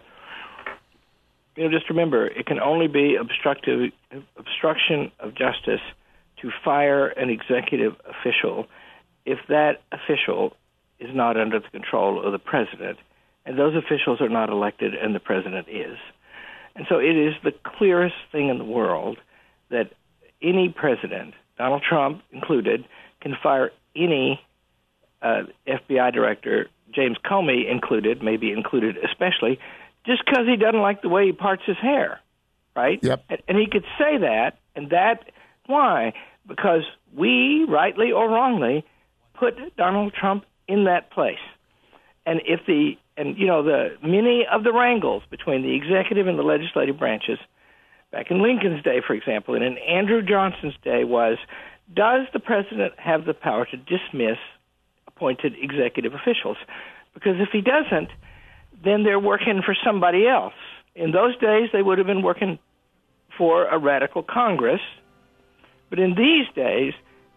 you 1.56 1.64
know, 1.64 1.70
just 1.70 1.88
remember, 1.90 2.26
it 2.26 2.46
can 2.46 2.60
only 2.60 2.88
be 2.88 3.16
obstructive 3.16 3.92
obstruction 4.36 5.12
of 5.20 5.34
justice 5.34 5.80
to 6.40 6.50
fire 6.64 7.08
an 7.08 7.30
executive 7.30 7.94
official 8.08 8.66
if 9.24 9.38
that 9.48 9.82
official 9.92 10.56
is 10.98 11.14
not 11.14 11.36
under 11.36 11.60
the 11.60 11.68
control 11.68 12.24
of 12.24 12.32
the 12.32 12.38
president, 12.38 12.98
and 13.44 13.58
those 13.58 13.74
officials 13.74 14.20
are 14.20 14.28
not 14.28 14.50
elected, 14.50 14.94
and 14.94 15.14
the 15.14 15.20
president 15.20 15.68
is. 15.68 15.98
And 16.74 16.86
so 16.88 16.98
it 16.98 17.16
is 17.16 17.34
the 17.42 17.52
clearest 17.64 18.14
thing 18.30 18.48
in 18.48 18.58
the 18.58 18.64
world 18.64 19.18
that 19.70 19.92
any 20.40 20.68
president, 20.68 21.34
Donald 21.58 21.82
Trump 21.88 22.22
included, 22.30 22.84
can 23.20 23.36
fire 23.42 23.70
any 23.94 24.40
uh, 25.20 25.42
FBI 25.66 26.12
director, 26.12 26.68
James 26.92 27.16
Comey 27.24 27.70
included, 27.70 28.22
maybe 28.22 28.52
included 28.52 28.96
especially, 28.98 29.58
just 30.06 30.24
because 30.24 30.46
he 30.46 30.56
doesn't 30.56 30.80
like 30.80 31.02
the 31.02 31.08
way 31.08 31.26
he 31.26 31.32
parts 31.32 31.62
his 31.66 31.76
hair, 31.76 32.20
right? 32.74 32.98
Yep. 33.02 33.24
And, 33.28 33.42
and 33.48 33.58
he 33.58 33.66
could 33.66 33.84
say 33.98 34.18
that, 34.18 34.58
and 34.74 34.90
that 34.90 35.30
why? 35.66 36.14
Because 36.46 36.82
we, 37.14 37.64
rightly 37.68 38.10
or 38.12 38.28
wrongly, 38.28 38.84
put 39.34 39.54
Donald 39.76 40.12
Trump 40.12 40.44
in 40.66 40.84
that 40.84 41.10
place. 41.10 41.38
And 42.26 42.40
if 42.44 42.60
the 42.66 42.96
and 43.16 43.36
you 43.36 43.46
know 43.46 43.62
the 43.62 43.96
many 44.02 44.46
of 44.50 44.64
the 44.64 44.72
wrangles 44.72 45.22
between 45.30 45.62
the 45.62 45.74
executive 45.74 46.26
and 46.26 46.38
the 46.38 46.42
legislative 46.42 46.98
branches 46.98 47.38
back 48.10 48.30
in 48.30 48.42
Lincoln's 48.42 48.82
day, 48.82 49.00
for 49.06 49.14
example, 49.14 49.54
and 49.54 49.64
in 49.64 49.78
Andrew 49.78 50.22
Johnson's 50.22 50.74
day 50.82 51.04
was 51.04 51.38
does 51.94 52.26
the 52.32 52.40
president 52.40 52.94
have 52.98 53.24
the 53.24 53.34
power 53.34 53.66
to 53.66 53.76
dismiss 53.76 54.38
appointed 55.06 55.54
executive 55.60 56.14
officials? 56.14 56.56
Because 57.14 57.36
if 57.38 57.50
he 57.52 57.60
doesn't, 57.60 58.08
then 58.84 59.02
they're 59.02 59.20
working 59.20 59.62
for 59.64 59.76
somebody 59.84 60.26
else. 60.26 60.54
In 60.94 61.12
those 61.12 61.36
days, 61.38 61.68
they 61.72 61.82
would 61.82 61.98
have 61.98 62.06
been 62.06 62.22
working 62.22 62.58
for 63.36 63.66
a 63.66 63.78
radical 63.78 64.22
Congress, 64.22 64.80
but 65.90 65.98
in 65.98 66.14
these 66.14 66.46
days, 66.54 66.92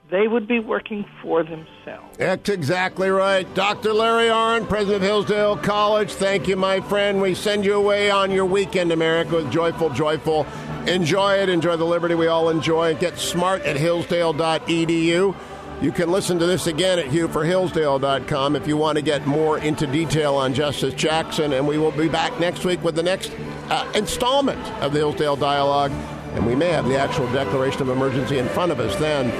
they 0.09 0.27
would 0.27 0.47
be 0.47 0.59
working 0.59 1.05
for 1.21 1.43
themselves. 1.43 2.17
That's 2.17 2.49
exactly 2.49 3.09
right. 3.09 3.51
Dr. 3.55 3.93
Larry 3.93 4.29
Arnn, 4.29 4.67
president 4.67 4.97
of 4.97 5.01
Hillsdale 5.01 5.57
College, 5.57 6.11
thank 6.11 6.47
you, 6.47 6.55
my 6.55 6.79
friend. 6.81 7.21
We 7.21 7.33
send 7.33 7.65
you 7.65 7.73
away 7.73 8.11
on 8.11 8.31
your 8.31 8.45
weekend, 8.45 8.91
America, 8.91 9.37
with 9.37 9.51
Joyful, 9.51 9.89
Joyful. 9.89 10.45
Enjoy 10.87 11.35
it. 11.35 11.49
Enjoy 11.49 11.75
the 11.75 11.85
liberty 11.85 12.13
we 12.13 12.27
all 12.27 12.49
enjoy. 12.49 12.95
Get 12.95 13.17
smart 13.17 13.63
at 13.63 13.75
hillsdale.edu. 13.77 15.35
You 15.81 15.91
can 15.91 16.09
listen 16.09 16.39
to 16.39 16.45
this 16.45 16.67
again 16.67 16.99
at 16.99 17.07
hughforhillsdale.com 17.07 18.55
if 18.55 18.67
you 18.67 18.77
want 18.77 18.97
to 18.97 19.01
get 19.01 19.27
more 19.27 19.57
into 19.57 19.85
detail 19.87 20.35
on 20.35 20.53
Justice 20.53 20.93
Jackson. 20.93 21.51
And 21.51 21.67
we 21.67 21.77
will 21.77 21.91
be 21.91 22.07
back 22.07 22.39
next 22.39 22.63
week 22.63 22.81
with 22.83 22.95
the 22.95 23.03
next 23.03 23.31
uh, 23.69 23.91
installment 23.93 24.63
of 24.81 24.93
the 24.93 24.99
Hillsdale 24.99 25.35
Dialogue. 25.35 25.91
And 26.35 26.45
we 26.45 26.55
may 26.55 26.69
have 26.69 26.87
the 26.87 26.97
actual 26.97 27.29
declaration 27.33 27.81
of 27.81 27.89
emergency 27.89 28.37
in 28.37 28.47
front 28.49 28.71
of 28.71 28.79
us 28.79 28.95
then. 28.97 29.31